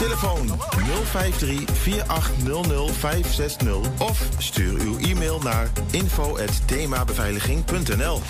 [0.00, 0.48] Telefoon
[1.04, 8.20] 053 4800 560 of stuur uw e-mail naar info@themabeveiliging.nl.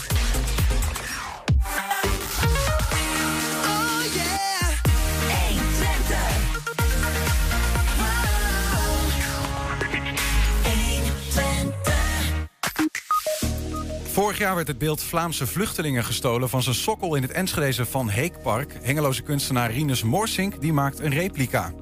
[14.31, 18.09] Vorig jaar werd het beeld Vlaamse vluchtelingen gestolen van zijn sokkel in het Enschedeze Van
[18.09, 18.79] Heekpark.
[18.83, 21.73] Hengeloze kunstenaar Rinus Morsink die maakt een replica.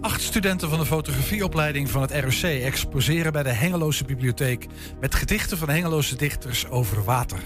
[0.00, 4.66] Acht studenten van de fotografieopleiding van het ROC exposeren bij de Hengeloze Bibliotheek
[5.00, 7.38] met gedichten van Hengeloze dichters over water.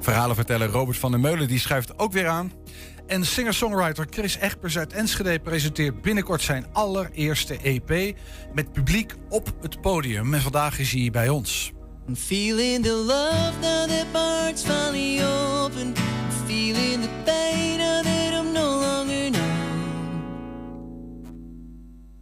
[0.00, 2.52] Verhalen vertellen Robert van der Meulen die schuift ook weer aan.
[3.06, 8.16] En singer-songwriter Chris Egbers uit Enschede presenteert binnenkort zijn allereerste EP
[8.54, 10.34] met publiek op het podium.
[10.34, 11.72] En vandaag is hij bij ons.
[12.08, 15.94] I'm feeling the love now that parts finally open.
[15.96, 20.24] I'm feeling the pain now that I'm no longer numb.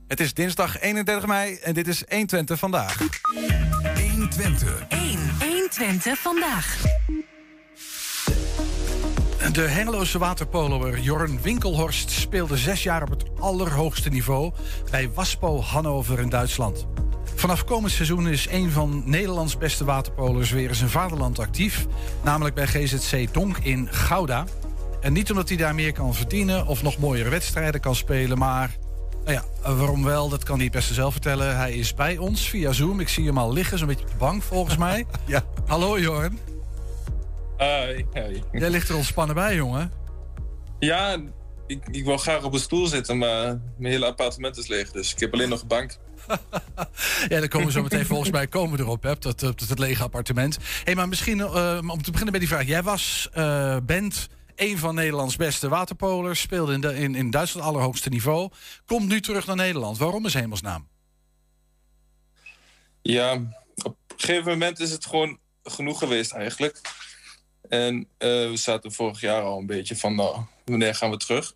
[0.07, 2.99] Het is dinsdag 31 mei en dit is 120 vandaag.
[4.11, 4.85] 120.
[4.89, 5.19] 1.
[5.39, 6.77] 120 vandaag.
[9.53, 14.53] De Hengeloze waterpoloer Jorn Winkelhorst speelde zes jaar op het allerhoogste niveau
[14.91, 16.87] bij Waspo Hannover in Duitsland.
[17.41, 21.87] Vanaf komend seizoen is een van Nederlands beste waterpolers weer in zijn vaderland actief,
[22.25, 24.45] namelijk bij GZC Donk in Gouda.
[25.01, 28.77] En niet omdat hij daar meer kan verdienen of nog mooiere wedstrijden kan spelen, maar
[29.25, 31.57] nou ja, waarom wel, dat kan hij het beste zelf vertellen.
[31.57, 33.01] Hij is bij ons via Zoom.
[33.01, 35.07] Ik zie hem al liggen, zo'n beetje op de bank volgens mij.
[35.27, 35.45] Ja.
[35.67, 36.39] Hallo Jorn.
[37.59, 38.43] Hi, hi.
[38.53, 39.93] Jij ligt er ontspannen bij, jongen.
[40.79, 41.17] Ja,
[41.67, 44.91] ik, ik wil graag op een stoel zitten, maar mijn hele appartement is leeg.
[44.91, 45.99] Dus ik heb alleen nog een bank.
[47.29, 49.69] Ja, daar komen we zo meteen volgens mij komen we erop, hè, dat, dat, dat,
[49.69, 50.59] het lege appartement.
[50.85, 52.67] hey, maar misschien eh, om te beginnen bij die vraag.
[52.67, 57.67] Jij was, eh, bent een van Nederlands beste waterpolers, speelde in, de, in, in Duitsland
[57.67, 58.51] allerhoogste niveau.
[58.87, 59.99] Komt nu terug naar Nederland.
[59.99, 60.89] Waarom is hemelsnaam?
[63.03, 63.33] Ja,
[63.83, 66.81] op een gegeven moment is het gewoon genoeg geweest eigenlijk.
[67.69, 71.55] En eh, we zaten vorig jaar al een beetje van, nou, wanneer gaan we terug?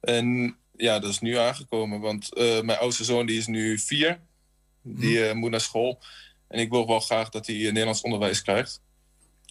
[0.00, 4.20] En ja, dat is nu aangekomen, want eh, mijn oudste zoon die is nu vier.
[4.82, 6.02] Die eh, moet naar school.
[6.48, 8.82] En ik wil wel graag dat hij eh, Nederlands onderwijs krijgt.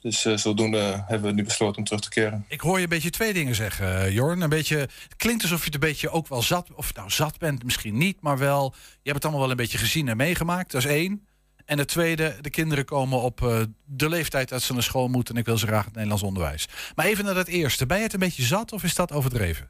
[0.01, 2.45] Dus zodoende hebben we nu besloten om terug te keren.
[2.47, 4.41] Ik hoor je een beetje twee dingen zeggen, Jorn.
[4.41, 7.37] Een beetje, het klinkt alsof je het een beetje ook wel zat, of nou zat
[7.37, 8.73] bent, misschien niet, maar wel.
[8.75, 10.71] Je hebt het allemaal wel een beetje gezien en meegemaakt.
[10.71, 11.27] Dat is één.
[11.65, 15.39] En het tweede, de kinderen komen op de leeftijd dat ze naar school moeten en
[15.39, 16.67] ik wil ze graag het Nederlands onderwijs.
[16.95, 17.85] Maar even naar dat eerste.
[17.85, 19.69] Ben je het een beetje zat of is dat overdreven?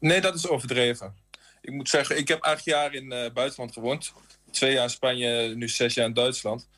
[0.00, 1.14] Nee, dat is overdreven.
[1.60, 4.12] Ik moet zeggen, ik heb acht jaar in eh, buitenland gewoond.
[4.50, 6.68] Twee jaar in Spanje, nu zes jaar in Duitsland.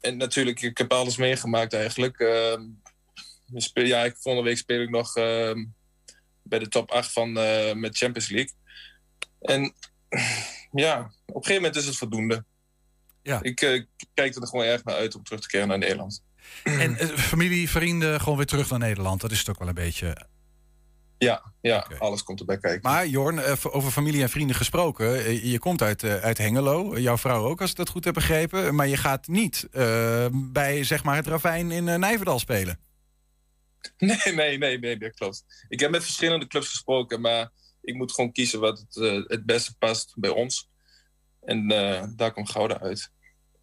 [0.00, 2.18] En natuurlijk, ik heb alles meegemaakt eigenlijk.
[2.18, 2.62] Ehm,
[3.54, 5.64] speel- ja, ik, volgende week speel ik nog ehm,
[6.42, 8.54] bij de top 8 van, eh, met Champions League.
[9.40, 9.74] En
[10.84, 12.44] ja, op een gegeven moment is het voldoende.
[13.22, 13.42] Ja.
[13.42, 13.82] Ik eh,
[14.14, 16.22] kijk er gewoon erg naar uit om terug te keren naar Nederland.
[16.64, 19.20] En familie, vrienden, gewoon weer terug naar Nederland.
[19.20, 20.26] Dat is ook wel een beetje.
[21.22, 22.90] Ja, ja alles komt erbij kijken.
[22.90, 25.24] Maar Jorn, eh, over familie en vrienden gesproken.
[25.24, 28.14] eh, Je komt uit, eh, uit Hengelo, jouw vrouw ook, als ik dat goed heb
[28.14, 28.74] begrepen.
[28.74, 29.68] Maar je gaat niet
[30.32, 32.78] bij zeg maar, het Ravijn in Nijverdal spelen.
[33.98, 35.44] Nee, nee, nee, nee, dat klopt.
[35.68, 37.50] Ik heb met verschillende clubs gesproken, maar
[37.80, 40.68] ik moet gewoon kiezen wat het, het beste past bij ons.
[41.40, 43.10] En eh, daar komt Gouda uit.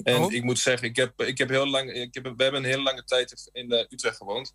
[0.03, 0.33] En Oh.
[0.33, 2.81] ik moet zeggen, ik heb, ik heb heel lang, ik heb, we hebben een hele
[2.81, 4.53] lange tijd in Utrecht gewoond.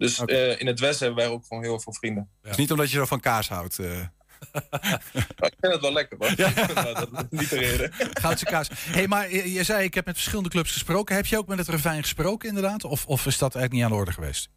[0.00, 2.30] Dus eh, in het Westen hebben wij ook gewoon heel veel vrienden.
[2.42, 3.78] Het is niet omdat je zo van kaas houdt.
[3.78, 4.00] eh.
[5.40, 6.36] Ik vind het wel lekker, hoor.
[6.36, 7.92] dat is niet de reden.
[8.22, 8.68] Goudse kaas.
[8.72, 11.14] hey, maar je, je zei, ik heb met verschillende clubs gesproken.
[11.14, 12.84] Heb je ook met het Ravijn gesproken, inderdaad?
[12.84, 14.48] Of, of is dat eigenlijk niet aan de orde geweest?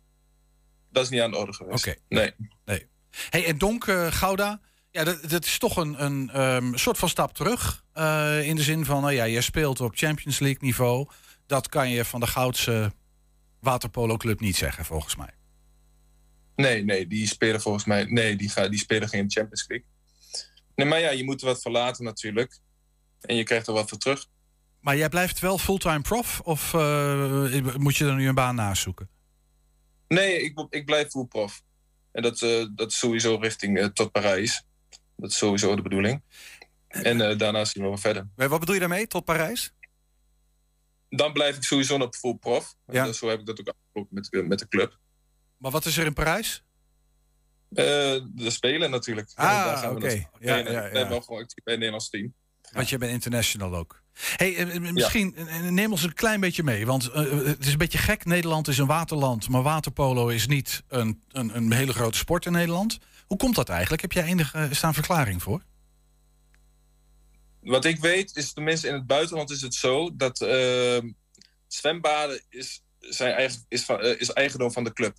[0.92, 1.88] Dat is niet aan de orde geweest.
[1.88, 1.98] Oké.
[2.10, 2.34] Nee.
[3.30, 4.60] Hey, en Donk, eh, Gouda,
[4.92, 7.84] ja, dat, dat is toch een, een ehm, soort van stap terug.
[8.44, 11.08] in de zin van, nou ja, je speelt op Champions League niveau.
[11.48, 12.92] Dat kan je van de Goudse
[13.64, 15.34] waterpolo club niet zeggen, volgens mij.
[16.56, 18.04] Nee, nee, die spelen volgens mij.
[18.04, 19.88] Nee, die, gaan, die spelen geen Champions League.
[20.76, 22.60] Nee, maar ja, je moet er wat verlaten natuurlijk.
[23.22, 24.28] En je krijgt er wat voor terug.
[24.80, 26.40] Maar jij blijft wel fulltime prof?
[26.40, 29.10] Of eh, moet je er nu een baan naast zoeken?
[30.08, 31.62] Nee, ik, ik blijf voetprof.
[32.12, 34.64] En dat, eh, dat is sowieso richting eh, tot Parijs.
[35.16, 36.22] Dat is sowieso de bedoeling.
[36.88, 38.28] En daarna zien we wel verder.
[38.36, 39.74] Wat bedoel je daarmee, tot Parijs?
[41.16, 42.76] Dan blijf ik sowieso nog full prof.
[42.86, 43.06] Ja.
[43.06, 45.00] dus zo heb ik dat ook afgesproken met, de- met de club.
[45.58, 46.64] Maar wat is er in Parijs?
[47.70, 47.86] Eh,
[48.36, 49.32] de spelen natuurlijk.
[49.36, 50.06] Ah, Daar gaan we oké.
[50.06, 50.30] naartoe.
[50.40, 51.10] Ja, ja, ja.
[51.10, 52.34] wel gewoon actief bij het Nederlands team.
[52.72, 54.02] Want je bent international ook.
[54.36, 55.36] Hey, eh, eh, misschien
[55.70, 56.86] neem ons een klein beetje mee.
[56.86, 58.26] Want het is een beetje gek.
[58.26, 59.50] Nederland is een waterland.
[59.50, 62.98] Maar waterpolo is niet een, een, een hele grote sport in Nederland.
[63.28, 64.02] Hoe komt dat eigenlijk?
[64.02, 65.62] Heb jij enige is daar een verklaring voor?
[67.64, 71.12] Wat ik weet is, tenminste in het buitenland is het zo dat ehm,
[71.68, 75.18] zwembaden is, zijn eigen, is, van, eh, is eigendom van de club.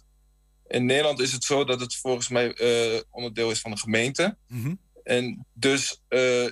[0.67, 4.37] In Nederland is het zo dat het volgens mij eh, onderdeel is van de gemeente.
[4.49, 4.75] Mhm.
[5.03, 6.47] En dus eh,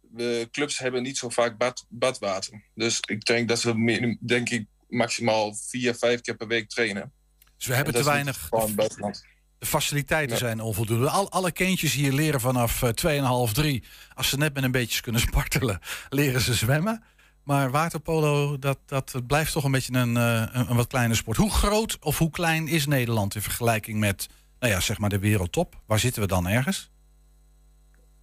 [0.00, 2.64] de clubs hebben niet zo vaak bad, badwater.
[2.74, 7.12] Dus ik denk dat ze meer- denk ik, maximaal vier, vijf keer per week trainen.
[7.56, 8.50] Dus we hebben En te weinig.
[8.50, 9.24] het buitenland.
[9.58, 10.42] De faciliteiten Ja.
[10.42, 11.08] zijn onvoldoende.
[11.10, 13.82] Al, alle kindjes hier leren vanaf eh, 2,5, 3.
[14.14, 15.78] Als ze net met een beetje kunnen spartelen,
[16.08, 17.02] leren ze zwemmen.
[17.44, 21.36] Maar waterpolo, dat, dat blijft toch een beetje een, eh, een, een wat kleine sport.
[21.36, 24.26] Hoe groot of hoe klein is Nederland in vergelijking met
[24.58, 25.80] nou ja, zeg maar de wereldtop?
[25.86, 26.90] Waar zitten we dan ergens?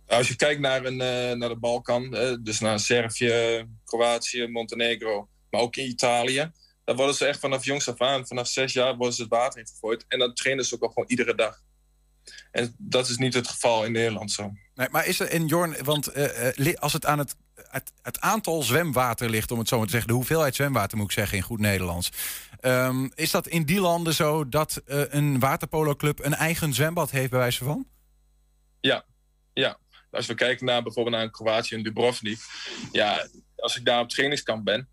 [0.07, 5.27] Als je kijkt naar, een, eh, naar de Balkan, eh, dus naar Servië, Kroatië, Montenegro,
[5.49, 6.51] maar ook in Italië,
[6.83, 9.59] dan worden ze echt vanaf jongs af aan, vanaf zes jaar, worden ze het water
[9.59, 10.05] in gegooid.
[10.07, 11.61] En dan trainen ze ook al gewoon iedere dag.
[12.51, 14.51] En dat is niet het geval in Nederland zo.
[14.75, 18.19] Nee, maar is er in Jorn, want eh, eh, als het aan het, het, het
[18.19, 21.37] aantal zwemwater ligt, om het zo maar te zeggen, de hoeveelheid zwemwater moet ik zeggen
[21.37, 22.11] in goed Nederlands.
[22.59, 27.29] ehm, is dat in die landen zo dat eh, een waterpolo-club een eigen zwembad heeft,
[27.29, 27.87] bij wijze van?
[30.11, 32.39] Als we kijken naar bijvoorbeeld naar Kroatië en Dubrovnik,
[32.91, 34.89] ja, als ik daar op trainingskamp ben,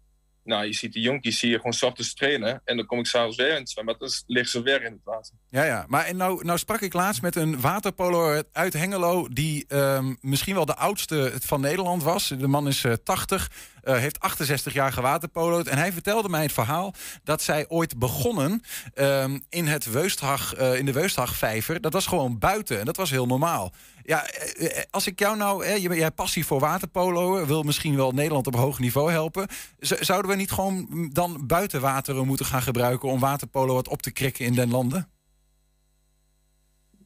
[0.49, 3.51] nou, je ziet die jonkies je gewoon ochtends trainen en dan kom ik s'avonds weer
[3.51, 5.35] in het zwembad, dan liggen ze weer in het water.
[5.51, 5.85] Ja, ja.
[5.89, 9.29] Maar en nou, nou sprak ik laatst met een waterpolo uit Hengelo...
[9.29, 12.29] die ehm, misschien wel de oudste van Nederland was.
[12.29, 13.51] De man is eh, 80,
[13.83, 15.67] eh, heeft 68 jaar gewaterpolo'd.
[15.69, 16.95] En hij vertelde mij het verhaal
[17.25, 18.63] dat zij ooit begonnen...
[18.95, 21.81] ehm, in, het eh, in de Weusthagvijver.
[21.81, 23.73] Dat was gewoon buiten en dat was heel normaal.
[24.09, 25.67] Ja, eh, eh, als ik jou nou...
[25.67, 29.49] je, jij hebt passie voor waterpolo, wil misschien wel Nederland op hoog niveau helpen.
[29.79, 33.09] Zouden we niet gewoon mm, dan buitenwateren moeten gaan gebruiken...
[33.09, 35.11] om waterpolo wat op te krikken in den landen?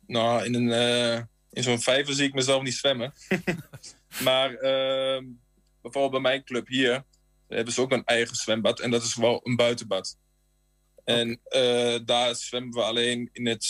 [0.06, 3.12] Nou, in, een, eh, in zo'n vijver zie ik mezelf niet zwemmen.
[4.24, 5.24] maar ehm,
[5.80, 7.04] bijvoorbeeld bij mijn club hier
[7.48, 8.80] hebben ze ook een eigen zwembad.
[8.80, 10.18] En dat is wel een buitenbad.
[11.04, 11.40] En
[12.04, 13.66] daar zwemmen we alleen in het,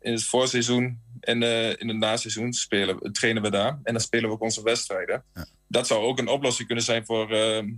[0.00, 3.78] in het voorseizoen en eh, in het naseizoen spelen, trainen we daar.
[3.82, 5.24] En dan spelen we ook onze wedstrijden.
[5.68, 7.68] Dat zou ook een oplossing kunnen zijn voor, ehm,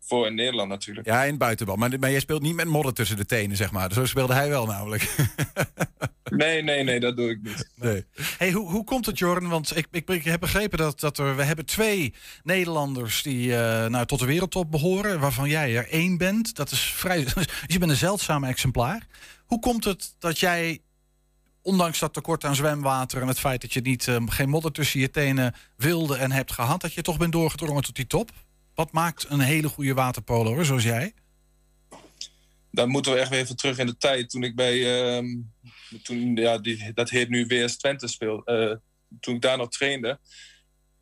[0.00, 1.06] voor in Nederland natuurlijk.
[1.06, 1.76] Ja, in het buitenbal.
[1.76, 3.92] Maar, maar jij speelt niet met modder tussen de tenen, zeg maar.
[3.92, 5.06] Zo speelde hij wel namelijk.
[6.36, 7.70] Nee, nee, nee, dat doe ik niet.
[7.74, 8.04] Nee.
[8.38, 9.48] Hey, hoe, hoe komt het, Jorn?
[9.48, 13.86] Want ik, ik, ik heb begrepen dat, dat er, we hebben twee Nederlanders die eh,
[13.86, 16.56] nou, tot de wereldtop behoren, waarvan jij er één bent.
[16.56, 17.24] Dat is vrij.
[17.24, 17.34] Dus
[17.66, 19.06] je bent een zeldzaam exemplaar.
[19.46, 20.80] Hoe komt het dat jij,
[21.64, 25.00] ondanks dat tekort aan zwemwater en het feit dat je niet, eh, geen modder tussen
[25.00, 28.30] je tenen wilde en hebt gehad, dat je toch bent doorgedrongen tot die top?
[28.74, 31.14] Wat maakt een hele goede waterpoloer zoals jij?
[32.74, 34.30] dan moeten we echt weer even terug in de tijd.
[34.30, 35.26] Toen ik bij, ehm,
[36.02, 38.74] toen, ja, die, dat heet nu WS Twente speel, eh,
[39.20, 40.18] toen ik daar nog trainde.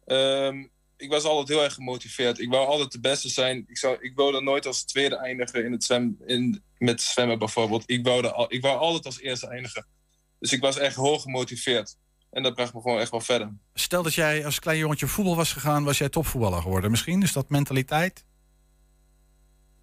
[0.04, 0.64] Ehm,
[0.96, 2.38] ik was altijd heel erg gemotiveerd.
[2.38, 3.64] Ik wou altijd de beste zijn.
[3.66, 7.82] Ik, zou, ik wilde nooit als tweede eindigen in het zwem, in, met zwemmen bijvoorbeeld.
[7.86, 9.86] Ik wou, al, ik wou altijd als eerste eindigen.
[10.42, 11.96] Dus ik was echt hoog gemotiveerd.
[12.30, 13.52] En dat bracht me gewoon echt wel verder.
[13.74, 16.90] Stel dat jij als klein jongetje voetbal was gegaan, was jij topvoetballer geworden.
[16.90, 18.24] Misschien is dat mentaliteit?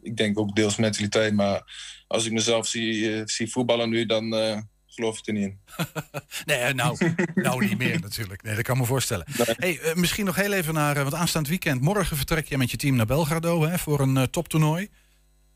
[0.02, 1.74] Ik denk ook deels mentaliteit, maar
[2.08, 5.60] als ik mezelf zie, eh, zie voetballen nu, dan eh, geloof ik er niet in.
[6.46, 8.44] Nee, nou, nou niet meer natuurlijk.
[8.44, 9.26] Nee, dat kan me voorstellen.
[9.36, 12.72] Hey, eh, misschien nog heel even naar, eh, want aanstaand weekend, morgen vertrek je met
[12.72, 14.90] je team naar Belgrado hè, voor een eh, toptoernooi.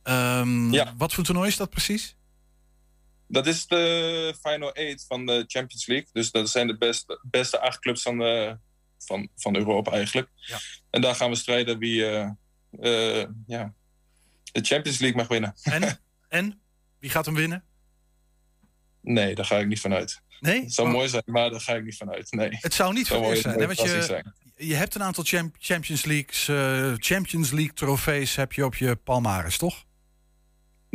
[0.04, 0.94] Ehm, Ja.
[0.98, 2.16] Wat voor toernooi is dat precies?
[3.28, 6.08] Dat is de Final Eight van de Champions League.
[6.12, 8.58] Dus dat zijn de beste, beste acht clubs van, de,
[8.98, 10.30] van, van Europa eigenlijk.
[10.36, 10.60] Ja.
[10.90, 12.30] En daar gaan we strijden wie eh,
[13.22, 13.74] eh, ja,
[14.52, 15.56] de Champions League mag winnen.
[15.64, 16.00] En?
[16.40, 16.62] en?
[17.00, 17.64] Wie gaat hem winnen?
[19.02, 20.22] Nee, daar ga ik niet vanuit.
[20.40, 20.62] Nee?
[20.62, 22.32] Het zou Oh, mooi zijn, maar daar ga ik niet vanuit.
[22.32, 22.50] Nee.
[22.52, 23.58] Het zou niet verkeerd zijn.
[23.58, 24.34] Want verrassing je, zijn.
[24.56, 28.96] je hebt een aantal champ- Champions, Leagues, eh, Champions League trofees heb je op je
[28.96, 29.84] palmares, toch?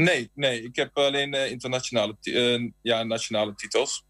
[0.04, 4.04] Nee, nee, ik heb alleen eh, internationale ti- eh, ja, nationale titels.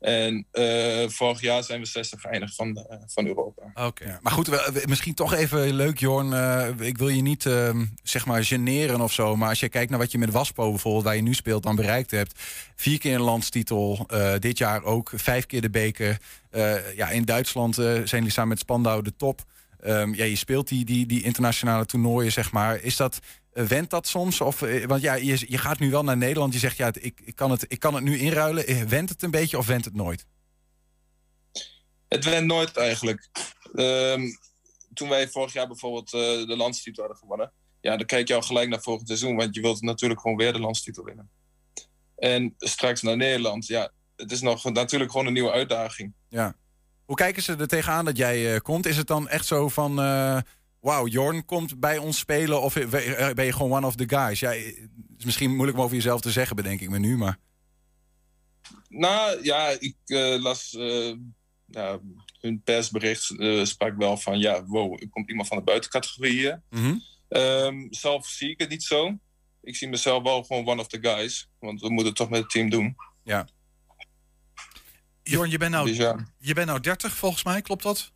[0.00, 3.62] En eh, vorig jaar zijn we 60 geëindigd van, eh, van Europa.
[3.86, 4.04] Oké.
[4.04, 6.32] Ja, maar goed, we- we- misschien toch even leuk, Jorn.
[6.32, 9.36] Eh, ik wil je niet ehm, zeg maar generen of zo.
[9.36, 11.76] Maar als je kijkt naar wat je met Waspo bijvoorbeeld, waar je nu speelt, dan
[11.76, 12.42] bereikt hebt.
[12.76, 14.04] Vier keer een landstitel.
[14.08, 16.18] eh, dit jaar ook vijf keer de beker.
[16.50, 19.44] Eh, ja, in Duitsland eh, zijn jullie samen met Spandau de top.
[19.82, 22.80] Ehm, ja, je speelt die, die, die internationale toernooien, zeg maar.
[22.80, 23.18] Is dat,
[23.52, 24.40] eh, went dat soms?
[24.40, 26.52] Of, eh, want ja, je, je gaat nu wel naar Nederland.
[26.52, 28.66] Je zegt, ja, ik, ik, kan het, ik kan het nu inruilen.
[28.66, 30.26] Eh, Went het een beetje of went het nooit?
[32.08, 33.28] Het went nooit eigenlijk.
[33.74, 34.22] Ehm,
[34.94, 38.68] toen wij vorig jaar bijvoorbeeld de landstitel hadden gewonnen, ja, dan kijk je al gelijk
[38.68, 41.30] naar volgend seizoen, want je wilt natuurlijk gewoon weer de landstitel winnen.
[42.16, 46.12] En straks naar Nederland, ja, het is nog natuurlijk gewoon een nieuwe uitdaging.
[46.28, 46.54] Hoe
[47.12, 48.86] Hoe kijken ze er tegenaan dat jij eh, komt?
[48.86, 50.00] Is het dan echt zo van...
[50.00, 50.38] eh
[50.80, 54.40] Wauw, Jorn komt bij ons spelen of eh, ben je gewoon one of the guys?
[54.40, 57.38] Ja, het is misschien moeilijk om over jezelf te zeggen, bedenk ik me nu, maar...
[58.88, 59.96] Nou ja, ik
[60.40, 61.14] las eh,
[61.66, 62.00] ja,
[62.40, 66.62] hun persbericht sprak wel van ja, wow, er komt iemand van de buitencategorie hier.
[66.70, 66.94] Mhm.
[67.28, 69.18] Ehm, zelf zie ik het niet zo.
[69.62, 71.48] Ik zie mezelf wel gewoon one of the guys.
[71.58, 72.96] Want we moeten het toch met het team doen.
[73.24, 73.46] Ja.
[75.22, 78.12] Jorn, je bent, nou, Dus ja, je bent nou 30 volgens mij, klopt dat?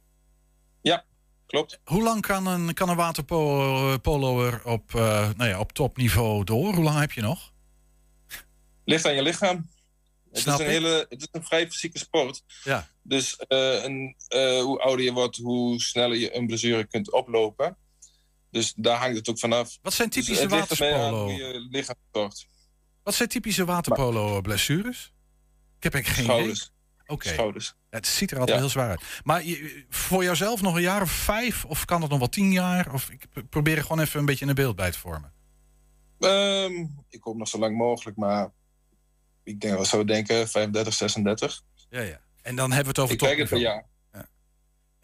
[1.47, 1.81] klopt.
[1.85, 6.75] Hoe lang kan een, kan een waterpoloer op, eh, nou ja, op topniveau door?
[6.75, 7.53] Hoe lang heb je nog?
[8.85, 9.71] Ligt aan je lichaam.
[10.29, 10.67] Het is, een ik.
[10.67, 12.43] hele, het is een vrij fysieke sport.
[12.65, 12.89] Ja.
[13.03, 17.77] Dus eh, een, eh, hoe ouder je wordt, hoe sneller je een blessure kunt oplopen.
[18.51, 19.79] Dus daar hangt het ook vanaf.
[19.83, 21.31] Wat zijn Dus typische hoe waterpolo?
[21.31, 21.97] je lichaam.
[23.03, 25.13] Wat zijn typische waterpolo blessures?
[25.77, 26.55] Ik heb eigenlijk geen idee.
[26.55, 26.75] Schouders.
[27.07, 27.75] Oké, Schouders.
[27.91, 28.63] het ziet er altijd Ja.
[28.63, 29.03] heel zwaar uit.
[29.25, 31.65] Maar je, voor jouzelf nog een jaar of vijf?
[31.65, 32.93] Of kan het nog wel tien jaar?
[32.93, 35.33] Of ik probeer er gewoon even een beetje een beeld bij te vormen.
[36.19, 38.51] Ehm, ik hoop nog zo lang mogelijk, maar
[39.45, 41.63] ik denk wel zo denken 35, 36.
[41.91, 42.21] Ja, ja.
[42.43, 43.85] En dan hebben we het over Ik kijk het per topniveau.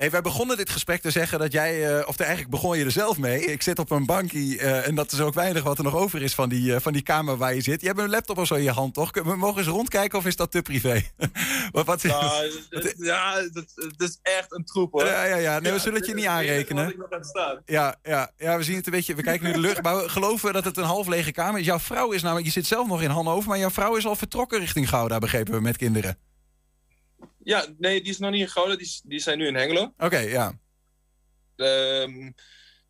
[0.02, 2.90] Hey, wij begonnen dit gesprek te zeggen dat jij, eh, of eigenlijk begon je er
[2.90, 3.44] zelf mee.
[3.44, 6.22] Ik zit op een bankje eh, en dat is ook weinig wat er nog over
[6.22, 7.80] is van die, eh, van die kamer waar je zit.
[7.80, 9.10] Je hebt een laptop of zo in je hand, toch?
[9.12, 11.02] We mogen eens rondkijken of is dat te privé?
[11.72, 12.50] wat, wat, Nou,
[12.96, 15.04] ja, het, is echt een troep hoor.
[15.04, 15.58] ja, ja, ja.
[15.58, 16.94] Nee, we zullen het je niet aanrekenen.
[17.64, 19.14] Ja, ja, ja, we zien het een beetje.
[19.14, 19.82] We kijken nu de lucht.
[19.82, 21.66] Maar we geloven dat het een half lege kamer is.
[21.66, 24.16] Jouw vrouw is namelijk, je zit zelf nog in Hannover, maar jouw vrouw is al
[24.16, 26.18] vertrokken richting Gouda, begrepen we, met kinderen.
[27.44, 28.76] Ja, nee, die is nog niet in Gouda.
[28.76, 29.92] Die, die zijn nu in Hengelo.
[29.96, 30.58] Oké, ja.
[31.56, 32.30] Ehm,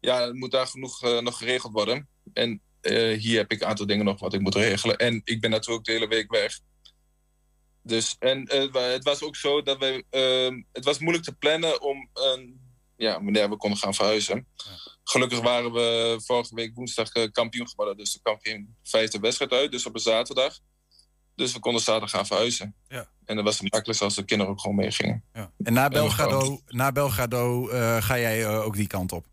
[0.00, 2.08] ja, het moet daar genoeg eh, nog geregeld worden.
[2.32, 4.96] En eh, hier heb ik een aantal dingen nog wat ik moet regelen.
[4.96, 6.58] En ik ben natuurlijk de hele week weg.
[7.82, 10.04] Dus, en eh, het was ook zo dat we...
[10.10, 12.10] ehm, het was moeilijk te plannen om...
[12.96, 14.46] ja, wanneer we konden gaan verhuizen.
[15.04, 17.96] Gelukkig waren we vorige week woensdag kampioen geworden.
[17.96, 19.72] Dus er kwam geen vijfde wedstrijd uit.
[19.72, 20.58] Dus op een zaterdag.
[21.34, 22.74] Dus we konden zaterdag gaan verhuizen.
[22.88, 23.08] Ja.
[23.24, 25.24] En dat was het makkelijkst als de kinderen ook gewoon meegingen.
[25.32, 29.26] En na Belgrado, na Belgrado eh, ga jij eh, ook die kant op.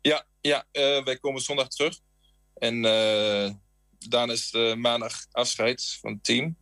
[0.00, 1.98] Ja, ja eh, wij komen zondag terug.
[2.54, 2.82] En
[3.98, 6.56] daarna is eh, maandag afscheid van het team.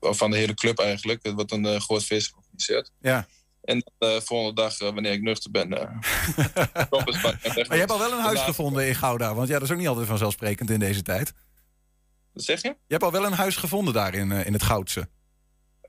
[0.00, 1.22] Of van de hele club eigenlijk.
[1.22, 2.90] Het wordt een groot feest georganiseerd.
[3.00, 3.26] Ja.
[3.62, 5.68] En de volgende dag, wanneer ik nuchter ben...
[5.68, 5.88] Maar
[7.52, 9.34] je hebt al wel een huis gevonden in Gouda.
[9.34, 11.32] Want ja, dat is ook niet altijd vanzelfsprekend in deze tijd.
[12.34, 12.68] Wat zeg je?
[12.68, 15.08] Je hebt al wel een huis gevonden daar in, eh, in het Goudse.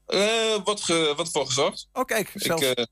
[0.06, 1.88] Eh wat, ge, wat voor gezorgd.
[1.94, 2.86] Oh, kijk, Ik, eh,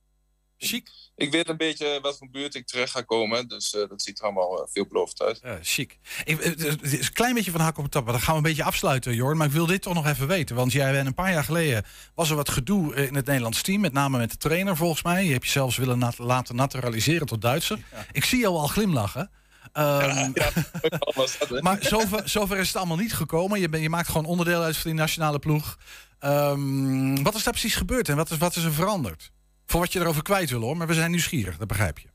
[0.58, 0.90] Chic.
[1.16, 3.48] ik weet een beetje wat voor buurt ik terecht ga komen.
[3.48, 5.40] Dus dat ziet er allemaal veelbelovend uit.
[5.44, 5.98] Ja, chic.
[6.24, 8.04] Het is een klein beetje van hak op de tap.
[8.04, 9.38] maar Dan gaan we een beetje afsluiten, Jorn.
[9.38, 10.56] Maar ik wil dit toch nog even weten.
[10.56, 11.86] Want jij bent een paar jaar geleden...
[12.16, 13.82] was er wat gedoe in het Nederlands team.
[13.82, 15.26] Met name met de trainer, volgens mij.
[15.26, 17.80] Je hebt je zelfs willen nat- laten naturaliseren tot Duitser.
[18.12, 19.32] Ik zie jou al glimlachen.
[19.74, 21.62] Ehm, dat?
[21.62, 23.60] Maar zover, zover is het allemaal niet gekomen.
[23.60, 25.78] Je, ben, je maakt gewoon onderdeel uit van die nationale ploeg.
[26.20, 29.32] Ehm, wat is daar precies gebeurd en wat is, wat is er veranderd?
[29.66, 32.08] Voor wat je erover kwijt wil hoor, maar we zijn nieuwsgierig, dat begrijp je.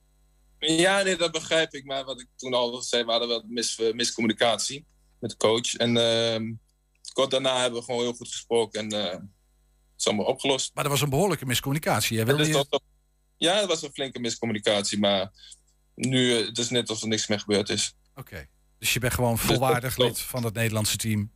[0.58, 1.84] Ja, nee, dat begrijp ik.
[1.84, 4.86] Maar wat ik toen al zei, we hadden wel mis, eh, miscommunicatie
[5.18, 5.74] met de coach.
[5.74, 6.52] En ehm,
[7.12, 9.22] kort daarna hebben we gewoon heel goed gesproken en eh, het
[9.96, 10.70] is allemaal opgelost.
[10.74, 12.16] Maar er was een behoorlijke miscommunicatie.
[12.16, 12.82] Jij wilde Dus dat-
[13.36, 15.30] ja, het was een flinke miscommunicatie, maar
[16.06, 17.94] nu eh, het is net alsof er niks meer gebeurd is.
[18.14, 18.46] Oké.
[18.78, 20.10] Dus je bent gewoon volwaardig klopt.
[20.16, 21.30] lid van het Nederlandse team.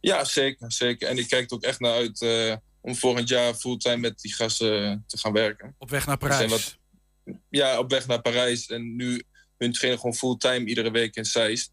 [0.00, 1.08] Ja, zeker, zeker.
[1.08, 4.34] En ik kijk er ook echt naar uit eh, om volgend jaar fulltime met die
[4.34, 5.74] gasten eh, te gaan werken.
[5.78, 6.50] Op weg naar Parijs.
[6.50, 6.78] wat-
[7.48, 8.66] Ja, op weg naar Parijs.
[8.66, 9.22] En nu
[9.58, 11.72] hun trainen gewoon fulltime iedere week in Zeist.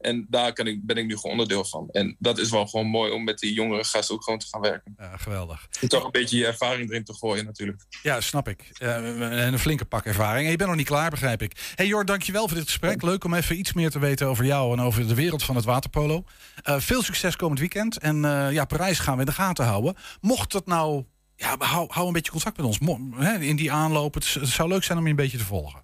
[0.00, 1.88] En daar kan ik, ben ik nu gewoon onderdeel van.
[1.90, 4.60] En dat is wel gewoon mooi om met die jongere gasten ook gewoon te gaan
[4.60, 4.94] werken.
[4.98, 5.68] Ja, geweldig.
[5.80, 7.82] En toch een beetje je ervaring erin te gooien natuurlijk.
[8.02, 8.70] Ja, snap ik.
[8.78, 10.44] En een flinke pak ervaring.
[10.44, 11.72] En je bent nog niet klaar, begrijp ik.
[11.74, 13.02] hey Jor, dankjewel voor dit gesprek.
[13.02, 15.64] Leuk om even iets meer te weten over jou en over de wereld van het
[15.64, 16.24] waterpolo.
[16.62, 17.98] Eh, veel succes komend weekend.
[17.98, 19.94] En eh, ja, Parijs gaan we in de gaten houden.
[20.20, 21.04] Mocht het nou...
[21.36, 22.78] Ja, hou, hou een beetje contact met ons.
[22.78, 24.14] Mo- hè, in die aanloop.
[24.14, 25.82] Het, het zou leuk zijn om je een beetje te volgen.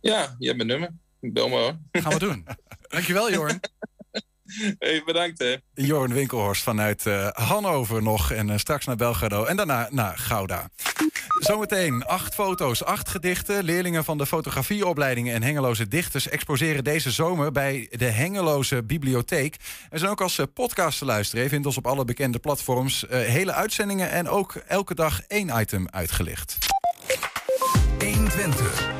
[0.00, 0.90] Ja, je hebt mijn nummer.
[1.20, 1.78] Bel me hoor.
[1.92, 2.46] Gaan we doen.
[2.92, 3.60] Dankjewel, Jorn.
[4.78, 5.56] Hey, bedankt hè.
[5.74, 8.30] Jorn Winkelhorst vanuit eh, Hannover nog.
[8.32, 9.44] En eh, straks naar Belgrado.
[9.44, 10.68] En daarna naar Gouda.
[11.38, 13.64] Zometeen acht foto's, acht gedichten.
[13.64, 19.56] Leerlingen van de fotografieopleidingen en Hengeloze dichters exposeren deze zomer bij de Hengeloze Bibliotheek.
[19.90, 21.44] En zijn ook als eh, podcast te luisteren.
[21.44, 23.06] Je vindt ons op alle bekende platforms.
[23.06, 26.58] eh, hele uitzendingen en ook elke dag één item uitgelicht.
[27.98, 28.91] 120.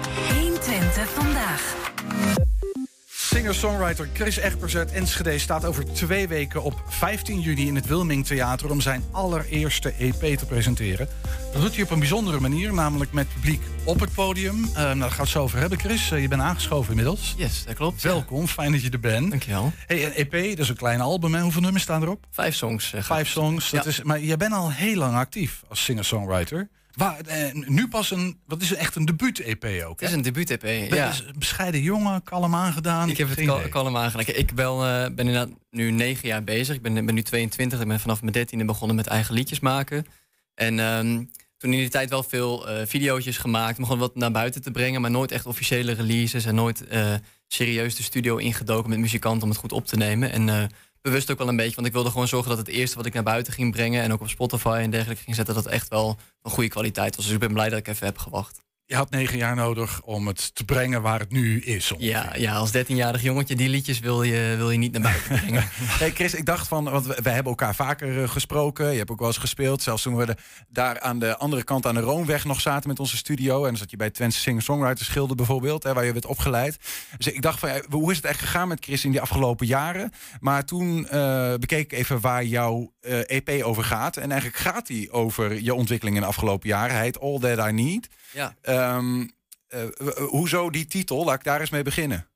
[3.33, 8.27] Singer-songwriter Chris Egbers uit Enschede staat over twee weken op 15 juni in het Wilming
[8.27, 11.09] Theater om zijn allereerste EP te presenteren.
[11.53, 14.57] Dat doet hij op een bijzondere manier, namelijk met publiek op het podium.
[14.65, 16.11] Uh, nou, daar gaan we het zo over hebben, Chris.
[16.11, 17.35] Uh, je bent aangeschoven inmiddels.
[17.37, 18.03] Yes, dat klopt.
[18.03, 19.31] Welkom, fijn dat je er bent.
[19.31, 19.73] Dankjewel.
[19.87, 21.35] Hey, een EP, dat is een klein album.
[21.35, 21.41] Hè?
[21.41, 22.25] Hoeveel nummers staan erop?
[22.31, 22.93] Vijf songs.
[22.95, 23.71] Uh, Vijf songs.
[23.71, 26.69] Dat is, maar jij bent al heel lang actief als singer-songwriter.
[26.93, 30.01] Waar, eh, nu pas een, wat is het, echt een debuut-EP ook?
[30.01, 31.13] Het is een debuut-EP, ja.
[31.39, 33.09] Bescheiden jongen, kalm aangedaan.
[33.09, 34.35] Ik heb het kal kalm aangedaan.
[34.37, 36.77] Ik ben, uh, ben inderdaad nu negen jaar bezig.
[36.77, 37.81] Ik ben, ben nu 22.
[37.81, 40.07] Ik ben vanaf mijn dertiende begonnen met eigen liedjes maken.
[40.55, 43.79] En um, toen in die tijd wel veel uh, video's gemaakt.
[43.79, 45.01] Om gewoon wat naar buiten te brengen.
[45.01, 46.45] Maar nooit echt officiële releases.
[46.45, 47.15] En nooit uh,
[47.49, 50.33] serieus de studio ingedoken met muzikanten om het goed op te nemen.
[50.33, 50.71] En
[51.03, 51.75] bewust ook wel een beetje.
[51.75, 54.03] Want ik wilde gewoon zorgen dat het eerste wat ik naar buiten ging brengen.
[54.03, 55.55] En ook op Spotify en dergelijke ging zetten.
[55.55, 57.25] Dat echt wel een goede kwaliteit was.
[57.25, 58.61] Dus ik ben blij dat ik even heb gewacht.
[58.87, 61.93] Je had negen jaar nodig om het te brengen waar het nu is.
[61.99, 65.65] Ja, ja, als dertienjarig jongetje, die liedjes wil je, wil je niet naar buiten brengen.
[65.73, 68.91] hey Chris, ik dacht van, want we, hebben elkaar vaker gesproken.
[68.91, 69.83] Je hebt ook wel eens gespeeld.
[69.83, 70.37] Zelfs toen we
[70.69, 73.57] daar aan de andere kant aan de Roomweg nog zaten met onze studio.
[73.63, 76.77] En dan zat je bij Twente Singer-Songwriters Schilder bijvoorbeeld, hè, waar je werd opgeleid.
[77.17, 79.67] Dus ik dacht van, ja, hoe is het echt gegaan met Chris in die afgelopen
[79.67, 80.13] jaren?
[80.41, 84.17] Maar toen uh, bekeek ik even waar jouw uh, EP over gaat.
[84.17, 86.95] En eigenlijk gaat die over je ontwikkeling in de afgelopen jaren.
[86.95, 88.09] Hij heet All That I Need.
[88.33, 88.57] Ja.
[88.97, 89.31] Um,
[89.75, 89.89] uh,
[90.29, 91.25] hoezo die titel?
[91.25, 92.27] Laat ik daar eens mee beginnen.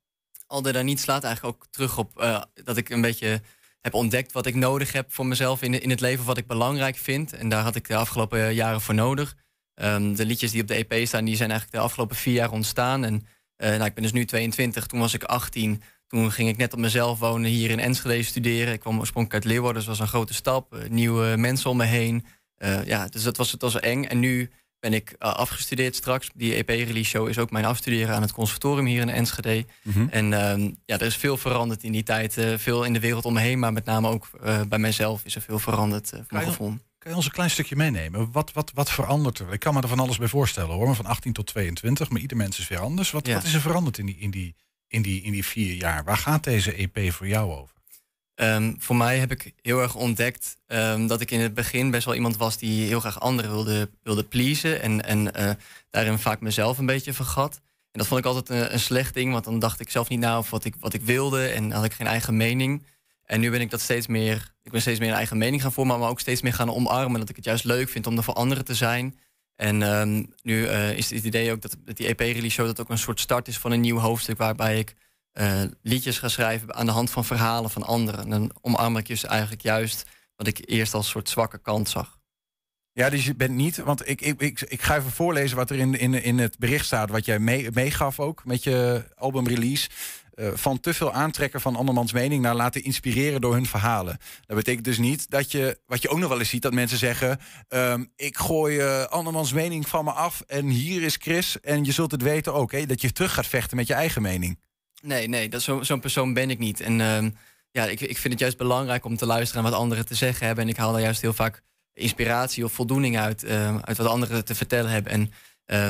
[0.47, 3.41] Alde daar niet slaat eigenlijk ook terug op uh, dat ik een beetje
[3.81, 6.97] heb ontdekt wat ik nodig heb voor mezelf in, in het leven, wat ik belangrijk
[6.97, 7.33] vind.
[7.33, 9.35] En daar had ik de afgelopen jaren voor nodig.
[9.75, 12.51] Um, de liedjes die op de EP staan, die zijn eigenlijk de afgelopen vier jaar
[12.51, 13.03] ontstaan.
[13.03, 13.13] En
[13.57, 15.81] uh, nou, ik ben dus nu 22, toen was ik 18.
[16.07, 18.73] Toen ging ik net op mezelf wonen, hier in Enschede studeren.
[18.73, 20.87] Ik kwam oorspronkelijk uit Leeuwarden, dus dat was een grote stap.
[20.89, 22.25] nieuwe mensen om me heen.
[22.85, 24.03] ja, dus dat was, het was eng.
[24.03, 24.49] En nu
[24.89, 26.29] ben ik uh, afgestudeerd straks.
[26.33, 29.65] Die EP-release show is ook mijn afstuderen aan het conservatorium hier in Enschede.
[29.81, 30.09] Mm -hmm.
[30.09, 32.37] En uh, ja, er is veel veranderd in die tijd.
[32.37, 35.21] Uh, veel in de wereld om me heen, maar met name ook eh, bij mijzelf
[35.25, 36.11] is er veel veranderd.
[36.29, 36.77] mijn gevoel.
[36.97, 38.31] Kan je ons een klein stukje meenemen?
[38.31, 39.53] Wat, wat, wat verandert er?
[39.53, 42.37] Ik kan me er van alles bij voorstellen hoor, van 18 tot 22, maar ieder
[42.37, 43.11] mens is weer anders.
[43.11, 43.33] Wat, ja.
[43.33, 44.55] wat is er veranderd in die, in, die,
[44.87, 46.03] in, die, in die vier jaar?
[46.03, 47.76] Waar gaat deze EP voor jou over?
[48.39, 52.05] Um, voor mij heb ik heel erg ontdekt um, dat ik in het begin best
[52.05, 54.81] wel iemand was die heel graag anderen wilde, wilde pleasen.
[54.81, 55.51] En, en uh,
[55.89, 57.55] daarin vaak mezelf een beetje vergat.
[57.91, 60.19] En dat vond ik altijd een, een, slecht ding, want dan dacht ik zelf niet
[60.19, 62.83] na over wat ik, wat ik wilde en had ik geen eigen mening.
[63.23, 65.73] En nu ben ik dat steeds meer, ik ben steeds meer een eigen mening gaan
[65.73, 67.19] vormen, maar ook steeds meer gaan omarmen.
[67.19, 69.17] Dat ik het juist leuk vind om er voor anderen te zijn.
[69.55, 72.89] En um, nu uh, is het idee ook dat, dat die EP-release show dat ook
[72.89, 74.95] een soort start is van een nieuw hoofdstuk waarbij ik
[75.39, 78.19] uh, liedjes ga schrijven aan de hand van verhalen van anderen.
[78.19, 82.17] En dan omarm ik dus eigenlijk juist wat ik eerst als soort zwakke kant zag.
[82.91, 85.77] Ja, dus je bent niet, want ik, ik, ik, ik ga even voorlezen wat er
[85.77, 89.89] in, in, in het bericht staat, wat jij mee, meegaf ook met je albumrelease.
[90.35, 94.17] Uh, van te veel aantrekken van andermans mening naar laten inspireren door hun verhalen.
[94.45, 96.97] Dat betekent dus niet dat je, wat je ook nog wel eens ziet, dat mensen
[96.97, 101.59] zeggen: um, Ik gooi uh, andermans mening van me af en hier is Chris.
[101.59, 104.21] En je zult het weten ook, hè, dat je terug gaat vechten met je eigen
[104.21, 104.59] mening.
[105.03, 106.81] Nee, nee, zo'n zo persoon ben ik niet.
[106.81, 107.25] En uh,
[107.71, 110.45] ja, ik, ik vind het juist belangrijk om te luisteren naar wat anderen te zeggen
[110.45, 110.63] hebben.
[110.63, 111.61] En ik haal daar juist heel vaak
[111.93, 115.11] inspiratie of voldoening uit, uh, uit wat anderen te vertellen hebben.
[115.11, 115.31] En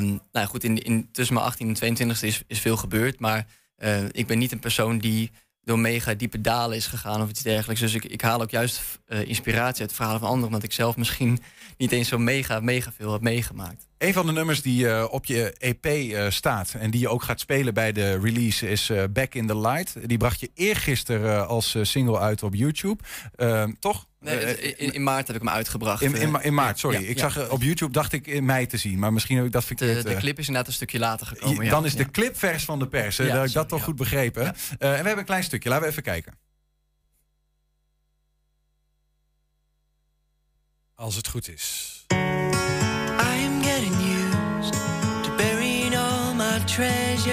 [0.03, 3.19] um, nou goed, in, in, tussen mijn 18 en 22 is, is veel gebeurd.
[3.19, 5.31] Maar uh, ik ben niet een persoon die
[5.67, 7.81] door mega diepe dalen is gegaan of iets dergelijks.
[7.81, 10.97] Dus ik, ik haal ook juist uh, inspiratie uit verhalen van anderen, omdat ik zelf
[10.97, 11.39] misschien
[11.77, 13.87] niet eens zo mega, mega veel heb meegemaakt.
[13.97, 17.23] Een van de nummers die uh, op je EP uh, staat en die je ook
[17.23, 19.95] gaat spelen bij de release is Back in the Light.
[20.07, 23.03] Die bracht je eergisteren als single uit op YouTube.
[23.79, 24.06] Toch?
[24.27, 26.01] Nee, in, in, maart heb ik hem uitgebracht.
[26.01, 27.01] In, in, in maart, sorry.
[27.01, 27.29] Ja, ik ja.
[27.29, 28.99] zag op YouTube, dacht ik in mei te zien.
[28.99, 30.03] Maar misschien heb ik dat verkeerd...
[30.03, 31.63] De, de clip is inderdaad een stukje later gekomen.
[31.63, 33.15] Je, dan is de clip vers van de pers.
[33.15, 34.45] dat heb ik dat toch goed begrepen.
[34.45, 35.69] en we hebben een klein stukje.
[35.69, 36.33] Laten we even kijken.
[40.95, 41.97] Als het goed is.
[46.77, 47.25] treasures.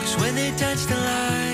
[0.00, 1.53] Cause when they touch the light,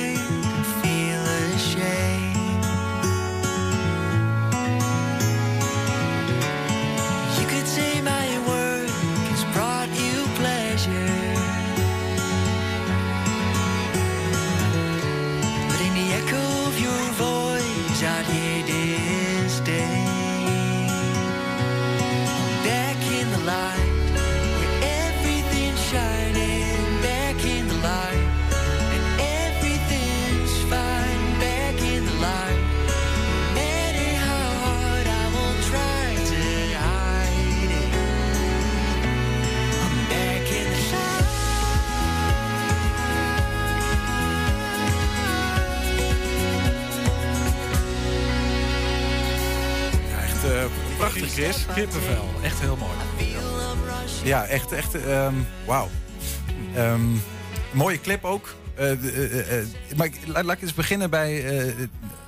[52.42, 52.92] Echt heel mooi.
[54.24, 55.34] Ja, echt, echt, ehm,
[55.66, 55.88] wauw.
[56.74, 57.00] Ehm,
[57.72, 58.54] mooie clip ook.
[58.74, 59.66] Eh, eh, eh,
[59.96, 61.44] maar ik, laat, laat ik eens beginnen bij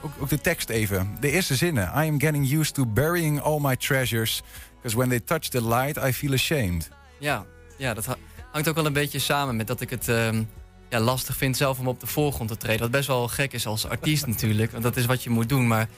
[0.03, 1.17] ook, ook de tekst even.
[1.21, 1.85] De eerste zinnen.
[1.85, 4.43] I am getting used to burying all my treasures.
[4.77, 6.89] Because when they touch the light, I feel ashamed.
[7.19, 7.45] Ja,
[7.79, 8.17] ja dat ha-
[8.51, 10.43] hangt ook wel een beetje samen met dat ik het ehm,
[10.89, 12.81] ja, lastig vind zelf om op de voorgrond te treden.
[12.81, 15.67] Wat best wel gek is als artiest natuurlijk, want dat is wat je moet doen.
[15.67, 15.89] Maar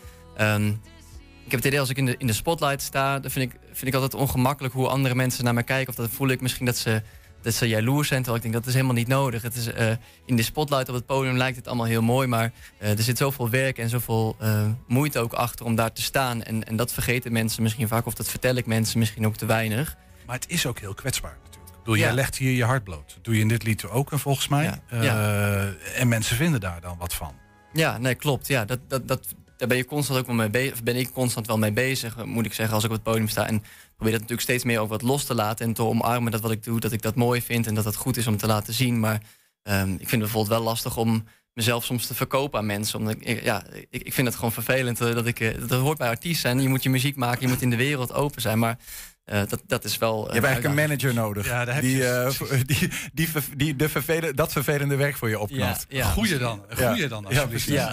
[1.45, 3.61] ik heb het idee als ik in de, in de spotlight sta, dan vind ik,
[3.73, 5.89] vind ik altijd ongemakkelijk hoe andere mensen naar mij kijken.
[5.89, 7.03] Of dan voel ik misschien dat ze,
[7.43, 9.43] dat ze jaloers zijn, terwijl ik denk dat is helemaal niet nodig.
[9.43, 9.91] Het is, eh,
[10.25, 13.19] in de spotlight op het podium lijkt het allemaal heel mooi, maar eh, er zit
[13.19, 16.43] zoveel werk en zoveel eh, moeite ook achter om daar te staan.
[16.43, 19.47] En, en dat vergeten mensen misschien vaak, of dat vertel ik mensen misschien ook te
[19.47, 19.97] weinig.
[20.27, 21.71] Maar het is ook heel kwetsbaar natuurlijk.
[21.73, 22.05] Ik bedoel, Ja.
[22.05, 23.13] Jij legt hier je hart bloot.
[23.15, 24.65] Dat doe je in dit lied ook en volgens mij.
[24.91, 25.03] Ja.
[25.03, 25.73] Ja.
[25.95, 27.35] En mensen vinden daar dan wat van.
[27.73, 28.47] Ja, nee, klopt.
[28.47, 30.83] Ja, dat, dat, dat, daar ben je constant ook wel mee bezig.
[30.83, 33.47] Ben ik constant wel mee bezig, moet ik zeggen, als ik op het podium sta.
[33.47, 33.61] En
[33.97, 35.67] probeer dat natuurlijk steeds meer ook wat los te laten.
[35.67, 37.97] En te omarmen dat wat ik doe, dat ik dat mooi vind en dat dat
[37.97, 39.01] goed is om te laten zien.
[39.01, 39.21] Maar
[39.63, 42.99] ehm, ik vind het bijvoorbeeld wel lastig om mezelf soms te verkopen aan mensen.
[42.99, 45.41] Omdat ik, ja, ik, ik vind het gewoon vervelend eh, dat ik.
[45.41, 46.61] eh, Dat hoort bij artiest zijn.
[46.63, 48.59] Je moet je muziek maken, je moet in de wereld open zijn.
[48.59, 48.79] Maar
[49.25, 50.27] eh, dat, dat is wel.
[50.27, 51.47] Je hebt eigenlijk een manager nodig.
[51.47, 55.17] Ja, daar heb die, je- eh, die, die, ver- die de vervelen, dat vervelende werk
[55.17, 55.87] voor je opknapt.
[55.89, 56.11] Ja, ja.
[56.11, 56.65] Goeie dan.
[56.69, 56.89] Een Ja.
[56.89, 57.27] goeie dan.
[57.29, 57.75] Ja, precies.
[57.75, 57.93] Eh,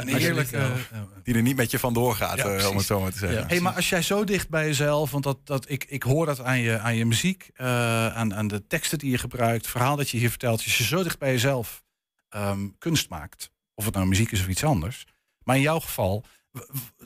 [1.24, 3.40] Die er niet met je vandoor gaat, Ja, eh, om het zo maar te zeggen.
[3.40, 3.46] Ja.
[3.48, 6.42] Hey, maar als jij zo dicht bij jezelf, want dat, dat, ik, ik hoor dat
[6.42, 7.68] aan je, aan je muziek, eh,
[8.16, 10.84] aan, aan de teksten die je gebruikt, het verhaal dat je hier vertelt, als je
[10.84, 11.84] zo dicht bij jezelf
[12.30, 15.06] ehm, kunst maakt, of het nou muziek is of iets anders,
[15.44, 16.24] maar in jouw geval,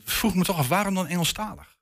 [0.04, 1.76] vroeg me toch af, waarom dan Engelstalig?